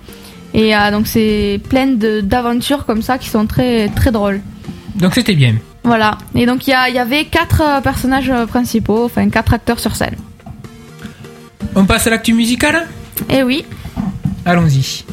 Et 0.53 0.75
euh, 0.75 0.91
donc 0.91 1.07
c'est 1.07 1.59
plein 1.69 1.87
d'aventures 1.87 2.85
comme 2.85 3.01
ça 3.01 3.17
qui 3.17 3.29
sont 3.29 3.45
très 3.45 3.89
très 3.89 4.11
drôles. 4.11 4.41
Donc 4.95 5.13
c'était 5.13 5.35
bien. 5.35 5.55
Voilà. 5.83 6.17
Et 6.35 6.45
donc 6.45 6.67
il 6.67 6.71
y, 6.71 6.93
y 6.93 6.99
avait 6.99 7.25
quatre 7.25 7.61
euh, 7.61 7.81
personnages 7.81 8.29
euh, 8.29 8.45
principaux, 8.45 9.05
enfin 9.05 9.29
quatre 9.29 9.53
acteurs 9.53 9.79
sur 9.79 9.95
scène. 9.95 10.15
On 11.75 11.85
passe 11.85 12.07
à 12.07 12.09
l'actu 12.09 12.33
musicale 12.33 12.87
Et 13.29 13.43
oui. 13.43 13.63
Allons-y. 14.45 15.05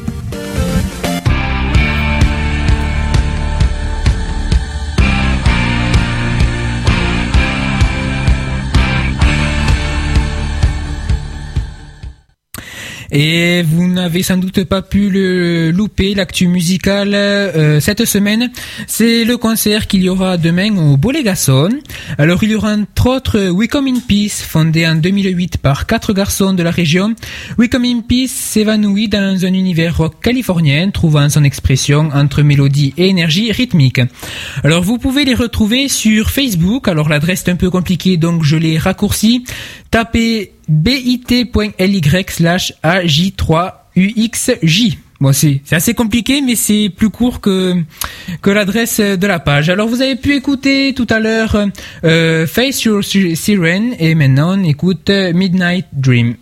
Et 13.11 13.63
vous 13.63 13.87
n'avez 13.87 14.23
sans 14.23 14.37
doute 14.37 14.63
pas 14.63 14.81
pu 14.81 15.09
le 15.09 15.71
louper, 15.71 16.13
l'actu 16.13 16.47
musicale 16.47 17.13
euh, 17.13 17.79
cette 17.79 18.05
semaine. 18.05 18.51
C'est 18.85 19.23
le 19.23 19.37
concert 19.37 19.87
qu'il 19.87 20.03
y 20.03 20.09
aura 20.09 20.37
demain 20.37 20.75
au 20.77 20.97
Bolégason. 20.97 21.69
Alors 22.17 22.43
il 22.43 22.51
y 22.51 22.55
aura 22.55 22.73
entre 22.73 23.07
autres 23.07 23.49
We 23.49 23.67
Come 23.69 23.87
in 23.87 23.99
Peace, 24.07 24.43
fondé 24.47 24.87
en 24.87 24.95
2008 24.95 25.57
par 25.57 25.87
quatre 25.87 26.13
garçons 26.13 26.53
de 26.53 26.63
la 26.63 26.71
région. 26.71 27.13
We 27.57 27.69
Come 27.69 27.85
in 27.85 28.01
Peace 28.07 28.31
s'évanouit 28.31 29.07
dans 29.07 29.45
un 29.45 29.53
univers 29.53 29.97
rock 29.97 30.21
californien, 30.21 30.89
trouvant 30.91 31.29
son 31.29 31.43
expression 31.43 32.09
entre 32.13 32.41
mélodie 32.41 32.93
et 32.97 33.07
énergie 33.07 33.51
rythmique. 33.51 34.01
Alors 34.63 34.83
vous 34.83 34.97
pouvez 34.97 35.25
les 35.25 35.35
retrouver 35.35 35.87
sur 35.87 36.29
Facebook. 36.29 36.87
Alors 36.87 37.09
l'adresse 37.09 37.43
est 37.47 37.51
un 37.51 37.55
peu 37.55 37.69
compliquée, 37.69 38.17
donc 38.17 38.43
je 38.43 38.57
l'ai 38.57 38.77
raccourci. 38.77 39.45
Tapez 39.91 40.51
bit.ly 40.67 42.25
slash 42.29 42.73
aj3uxj. 42.83 44.97
Bon, 45.19 45.33
c'est 45.33 45.61
assez 45.71 45.95
compliqué, 45.95 46.41
mais 46.41 46.55
c'est 46.55 46.91
plus 46.95 47.09
court 47.09 47.41
que 47.41 47.73
que 48.41 48.51
l'adresse 48.51 48.99
de 48.99 49.27
la 49.27 49.39
page. 49.39 49.69
Alors, 49.69 49.87
vous 49.87 50.03
avez 50.03 50.15
pu 50.15 50.35
écouter 50.35 50.93
tout 50.93 51.07
à 51.09 51.19
l'heure 51.19 51.57
euh, 52.03 52.45
Face 52.45 52.83
Your 52.83 53.03
Siren 53.03 53.95
et 53.99 54.13
maintenant 54.13 54.59
on 54.59 54.63
écoute 54.63 55.09
Midnight 55.09 55.87
Dream. 55.93 56.35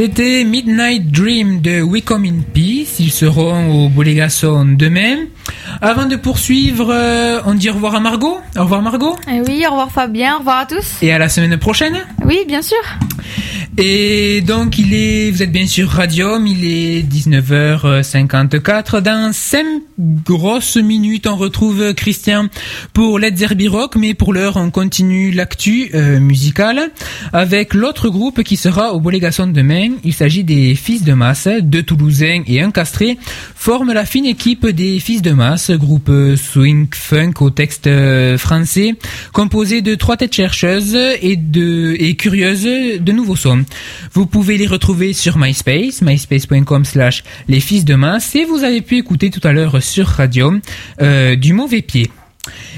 C'était 0.00 0.44
Midnight 0.44 1.10
Dream 1.10 1.60
de 1.60 1.82
We 1.82 2.04
Come 2.04 2.24
in 2.24 2.42
Peace. 2.54 3.00
Ils 3.00 3.10
seront 3.10 3.86
au 3.86 3.88
Bolégason 3.88 4.64
demain. 4.64 5.24
Avant 5.80 6.06
de 6.06 6.14
poursuivre, 6.14 6.94
euh, 6.94 7.40
on 7.46 7.54
dit 7.54 7.68
au 7.68 7.72
revoir 7.72 7.96
à 7.96 7.98
Margot. 7.98 8.38
Au 8.56 8.62
revoir 8.62 8.80
Margot. 8.80 9.16
Eh 9.26 9.40
oui, 9.40 9.64
au 9.66 9.70
revoir 9.70 9.90
Fabien, 9.90 10.36
au 10.36 10.38
revoir 10.38 10.58
à 10.58 10.66
tous. 10.66 11.02
Et 11.02 11.10
à 11.12 11.18
la 11.18 11.28
semaine 11.28 11.58
prochaine. 11.58 12.06
Oui, 12.24 12.44
bien 12.46 12.62
sûr. 12.62 12.78
Et 13.80 14.40
donc 14.40 14.76
il 14.76 14.92
est, 14.92 15.30
vous 15.30 15.40
êtes 15.40 15.52
bien 15.52 15.68
sûr 15.68 15.88
Radium, 15.88 16.44
il 16.48 16.64
est 16.64 17.02
19h54. 17.02 19.00
Dans 19.00 19.32
5 19.32 19.64
grosses 20.24 20.78
minutes, 20.78 21.28
on 21.28 21.36
retrouve 21.36 21.94
Christian 21.94 22.48
pour 22.92 23.20
Let's 23.20 23.36
Zerbi 23.36 23.68
Rock, 23.68 23.94
mais 23.94 24.14
pour 24.14 24.32
l'heure, 24.32 24.56
on 24.56 24.72
continue 24.72 25.30
l'actu 25.30 25.90
euh, 25.94 26.18
musicale 26.18 26.90
avec 27.32 27.72
l'autre 27.72 28.08
groupe 28.08 28.42
qui 28.42 28.56
sera 28.56 28.94
au 28.94 29.00
Bolégason 29.00 29.46
demain. 29.46 29.90
Il 30.02 30.12
s'agit 30.12 30.42
des 30.42 30.74
Fils 30.74 31.04
de 31.04 31.12
Masse, 31.12 31.46
deux 31.62 31.84
Toulousains 31.84 32.42
et 32.48 32.60
un 32.60 32.72
Castré, 32.72 33.16
forment 33.54 33.92
la 33.92 34.04
fine 34.04 34.26
équipe 34.26 34.66
des 34.66 34.98
Fils 34.98 35.22
de 35.22 35.30
Masse, 35.30 35.70
groupe 35.70 36.10
swing 36.34 36.88
funk 36.92 37.34
au 37.38 37.50
texte 37.50 37.86
euh, 37.86 38.38
français, 38.38 38.96
composé 39.32 39.82
de 39.82 39.94
trois 39.94 40.16
têtes 40.16 40.34
chercheuses 40.34 40.98
et 41.22 41.36
de 41.36 41.94
et 42.00 42.16
curieuses 42.16 42.64
de 43.00 43.12
nouveaux 43.12 43.36
sons. 43.36 43.64
Vous 44.12 44.26
pouvez 44.26 44.56
les 44.56 44.66
retrouver 44.66 45.12
sur 45.12 45.38
MySpace, 45.38 46.02
myspace.com 46.02 46.84
slash 46.84 47.24
les 47.48 47.60
fils 47.60 47.84
de 47.84 47.94
masse, 47.94 48.34
et 48.34 48.44
vous 48.44 48.64
avez 48.64 48.80
pu 48.80 48.96
écouter 48.96 49.30
tout 49.30 49.46
à 49.46 49.52
l'heure 49.52 49.82
sur 49.82 50.06
Radio 50.06 50.52
euh, 51.00 51.36
du 51.36 51.52
mauvais 51.52 51.82
pied. 51.82 52.10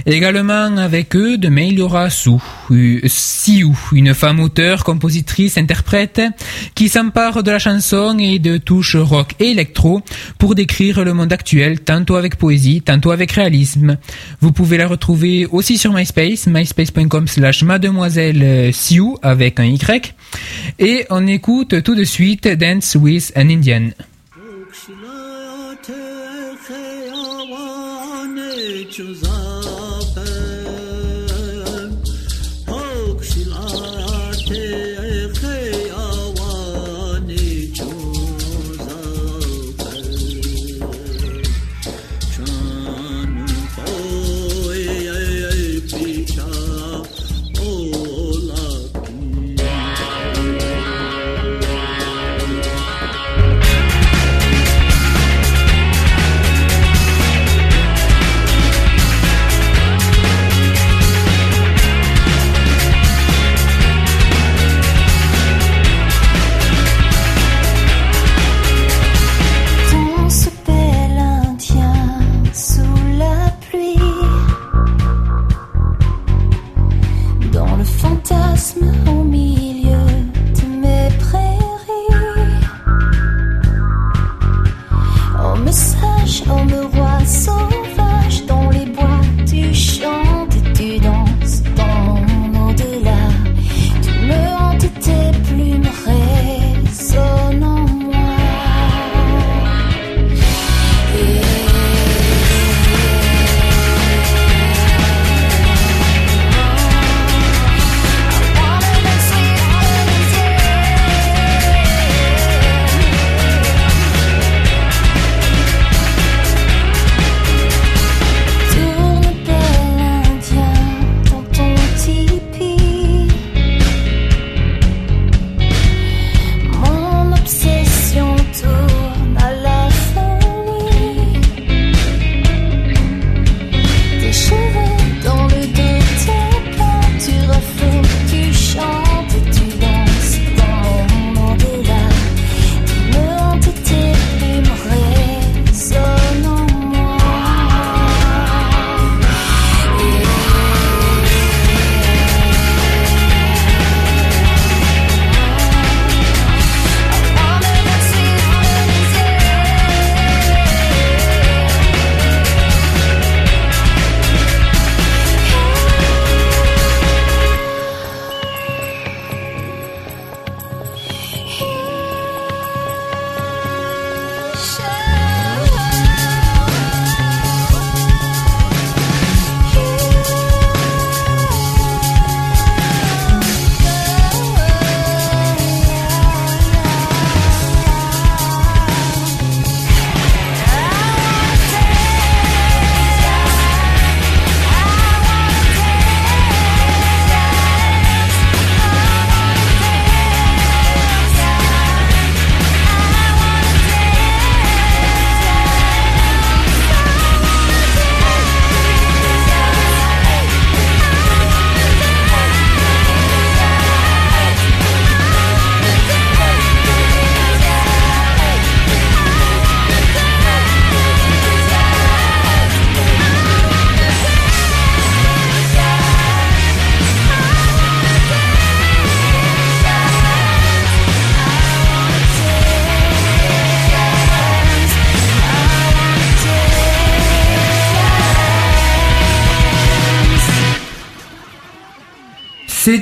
Également 0.06 0.76
avec 0.76 1.14
eux, 1.16 1.36
demain 1.36 1.62
il 1.62 1.78
y 1.78 1.82
aura 1.82 2.10
Sue, 2.10 2.30
euh, 2.70 3.00
Siou, 3.06 3.76
une 3.92 4.14
femme 4.14 4.40
auteure, 4.40 4.84
compositrice, 4.84 5.58
interprète, 5.58 6.22
qui 6.74 6.88
s'empare 6.88 7.42
de 7.42 7.50
la 7.50 7.58
chanson 7.58 8.16
et 8.18 8.38
de 8.38 8.56
touches 8.56 8.96
rock 8.96 9.34
et 9.40 9.50
électro 9.50 10.02
pour 10.38 10.54
décrire 10.54 11.04
le 11.04 11.12
monde 11.12 11.32
actuel, 11.32 11.80
tantôt 11.80 12.16
avec 12.16 12.36
poésie, 12.36 12.82
tantôt 12.82 13.10
avec 13.10 13.32
réalisme. 13.32 13.98
Vous 14.40 14.52
pouvez 14.52 14.76
la 14.76 14.88
retrouver 14.88 15.46
aussi 15.46 15.78
sur 15.78 15.92
MySpace, 15.92 16.46
myspace.com 16.46 17.28
slash 17.28 17.62
mademoiselle 17.62 18.72
Siou 18.72 19.16
avec 19.22 19.60
un 19.60 19.64
Y. 19.64 20.14
Et 20.78 21.06
on 21.10 21.26
écoute 21.26 21.82
tout 21.82 21.94
de 21.94 22.04
suite 22.04 22.48
Dance 22.48 22.96
with 23.00 23.32
an 23.36 23.48
Indian. 23.48 23.90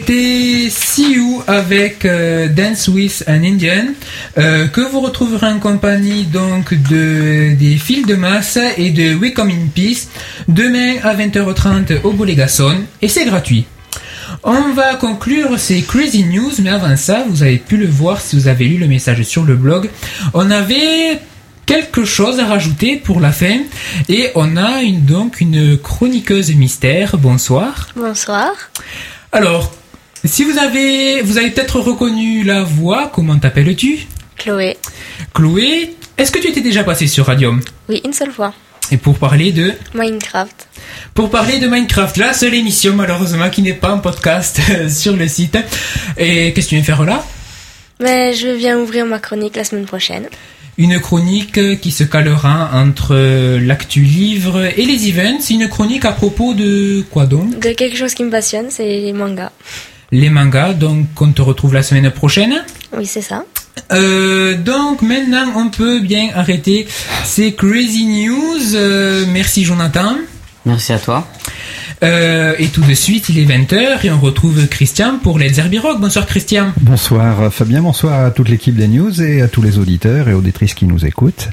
C'était 0.08 0.70
See 0.70 1.16
You 1.16 1.42
avec 1.46 2.06
euh, 2.06 2.48
Dance 2.48 2.88
with 2.88 3.24
an 3.28 3.44
Indian 3.44 3.88
euh, 4.38 4.66
que 4.66 4.80
vous 4.80 5.00
retrouverez 5.00 5.48
en 5.48 5.58
compagnie 5.58 6.22
donc 6.24 6.72
de 6.72 7.54
des 7.54 7.76
fils 7.76 8.06
de 8.06 8.14
masse 8.14 8.58
et 8.78 8.88
de 8.88 9.14
We 9.14 9.34
Come 9.34 9.50
in 9.50 9.66
Peace 9.74 10.08
demain 10.48 10.94
à 11.02 11.14
20h30 11.14 12.00
au 12.04 12.12
Bolégason 12.12 12.84
et 13.02 13.08
c'est 13.08 13.26
gratuit. 13.26 13.66
On 14.44 14.72
va 14.72 14.94
conclure 14.94 15.58
ces 15.58 15.82
Crazy 15.82 16.24
News, 16.24 16.52
mais 16.62 16.70
avant 16.70 16.96
ça, 16.96 17.26
vous 17.28 17.42
avez 17.42 17.58
pu 17.58 17.76
le 17.76 17.86
voir 17.86 18.22
si 18.22 18.34
vous 18.34 18.48
avez 18.48 18.64
lu 18.64 18.78
le 18.78 18.86
message 18.86 19.22
sur 19.24 19.44
le 19.44 19.56
blog. 19.56 19.90
On 20.32 20.50
avait 20.50 21.20
quelque 21.66 22.06
chose 22.06 22.40
à 22.40 22.46
rajouter 22.46 22.96
pour 22.96 23.20
la 23.20 23.32
fin 23.32 23.58
et 24.08 24.30
on 24.36 24.56
a 24.56 24.80
une, 24.80 25.04
donc 25.04 25.42
une 25.42 25.76
chroniqueuse 25.76 26.54
mystère. 26.54 27.18
Bonsoir. 27.18 27.88
Bonsoir. 27.94 28.52
Alors, 29.32 29.70
si 30.24 30.44
vous 30.44 30.58
avez, 30.58 31.22
vous 31.22 31.38
avez 31.38 31.50
peut-être 31.50 31.80
reconnu 31.80 32.42
la 32.42 32.62
voix, 32.64 33.10
comment 33.12 33.38
t'appelles-tu? 33.38 34.00
Chloé. 34.36 34.76
Chloé, 35.34 35.94
est-ce 36.16 36.30
que 36.32 36.38
tu 36.38 36.48
étais 36.48 36.60
déjà 36.60 36.84
passé 36.84 37.06
sur 37.06 37.26
Radium? 37.26 37.60
Oui, 37.88 38.00
une 38.04 38.12
seule 38.12 38.30
fois. 38.32 38.52
Et 38.90 38.96
pour 38.96 39.18
parler 39.18 39.52
de? 39.52 39.72
Minecraft. 39.94 40.66
pour 41.14 41.30
parler 41.30 41.58
de 41.58 41.68
Minecraft, 41.68 42.16
la 42.16 42.32
seule 42.32 42.54
émission 42.54 42.94
malheureusement 42.94 43.50
qui 43.50 43.60
n'est 43.62 43.74
pas 43.74 43.92
en 43.92 43.98
podcast 43.98 44.60
sur 44.88 45.14
le 45.16 45.28
site. 45.28 45.58
Et 46.16 46.52
qu'est-ce 46.52 46.66
que 46.66 46.70
tu 46.70 46.74
viens 46.76 46.84
faire 46.84 47.04
là? 47.04 47.24
Mais 48.00 48.32
je 48.32 48.48
viens 48.48 48.78
ouvrir 48.78 49.04
ma 49.04 49.18
chronique 49.18 49.56
la 49.56 49.64
semaine 49.64 49.84
prochaine. 49.84 50.28
Une 50.78 51.00
chronique 51.00 51.80
qui 51.80 51.90
se 51.90 52.04
calera 52.04 52.70
entre 52.72 53.58
l'actu 53.58 54.00
livre 54.00 54.64
et 54.64 54.84
les 54.84 55.08
events. 55.08 55.40
Une 55.50 55.68
chronique 55.68 56.04
à 56.04 56.12
propos 56.12 56.54
de 56.54 57.04
quoi 57.10 57.26
donc? 57.26 57.58
De 57.58 57.72
quelque 57.72 57.96
chose 57.96 58.14
qui 58.14 58.22
me 58.22 58.30
passionne, 58.30 58.66
c'est 58.70 58.86
les 58.86 59.12
mangas. 59.12 59.50
Les 60.10 60.30
mangas, 60.30 60.72
donc 60.72 61.06
on 61.20 61.32
te 61.32 61.42
retrouve 61.42 61.74
la 61.74 61.82
semaine 61.82 62.10
prochaine. 62.10 62.64
Oui, 62.96 63.04
c'est 63.04 63.20
ça. 63.20 63.44
Euh, 63.92 64.56
donc 64.56 65.02
maintenant 65.02 65.52
on 65.56 65.68
peut 65.68 66.00
bien 66.00 66.30
arrêter 66.34 66.86
ces 67.24 67.52
crazy 67.54 68.06
news. 68.06 68.74
Euh, 68.74 69.24
merci 69.28 69.64
Jonathan. 69.64 70.16
Merci 70.66 70.92
à 70.92 70.98
toi. 70.98 71.28
Euh, 72.02 72.54
et 72.58 72.68
tout 72.68 72.82
de 72.82 72.94
suite 72.94 73.28
il 73.28 73.38
est 73.38 73.44
20h 73.44 74.04
et 74.04 74.10
on 74.10 74.18
retrouve 74.18 74.66
Christian 74.68 75.18
pour 75.22 75.38
les. 75.38 75.52
Bonsoir 75.98 76.26
Christian. 76.26 76.72
Bonsoir 76.80 77.42
euh, 77.42 77.50
Fabien, 77.50 77.82
bonsoir 77.82 78.26
à 78.26 78.30
toute 78.30 78.48
l'équipe 78.48 78.76
des 78.76 78.88
news 78.88 79.22
et 79.22 79.42
à 79.42 79.48
tous 79.48 79.62
les 79.62 79.78
auditeurs 79.78 80.28
et 80.28 80.34
auditrices 80.34 80.74
qui 80.74 80.86
nous 80.86 81.04
écoutent. 81.04 81.48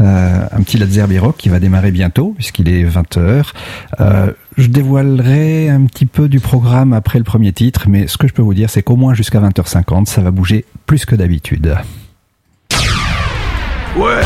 Euh, 0.00 0.46
un 0.50 0.62
petit 0.62 0.78
Let's 0.78 0.96
Herbie 0.96 1.18
Rock 1.18 1.36
qui 1.36 1.48
va 1.48 1.60
démarrer 1.60 1.90
bientôt 1.90 2.32
puisqu'il 2.34 2.68
est 2.68 2.84
20h. 2.84 3.44
Euh, 4.00 4.32
je 4.56 4.66
dévoilerai 4.68 5.68
un 5.68 5.84
petit 5.86 6.06
peu 6.06 6.28
du 6.28 6.40
programme 6.40 6.92
après 6.92 7.18
le 7.18 7.24
premier 7.24 7.52
titre, 7.52 7.86
mais 7.88 8.06
ce 8.06 8.16
que 8.16 8.28
je 8.28 8.32
peux 8.32 8.42
vous 8.42 8.54
dire 8.54 8.70
c'est 8.70 8.82
qu'au 8.82 8.96
moins 8.96 9.14
jusqu'à 9.14 9.40
20h50 9.40 10.06
ça 10.06 10.20
va 10.20 10.30
bouger 10.30 10.64
plus 10.86 11.04
que 11.04 11.14
d'habitude. 11.14 11.76
Ouais. 13.96 14.22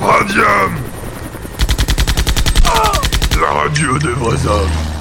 Radium. 0.00 0.72
La 3.40 3.50
radio 3.50 3.98
des 3.98 4.08
vrais 4.08 4.46
hommes 4.46 4.95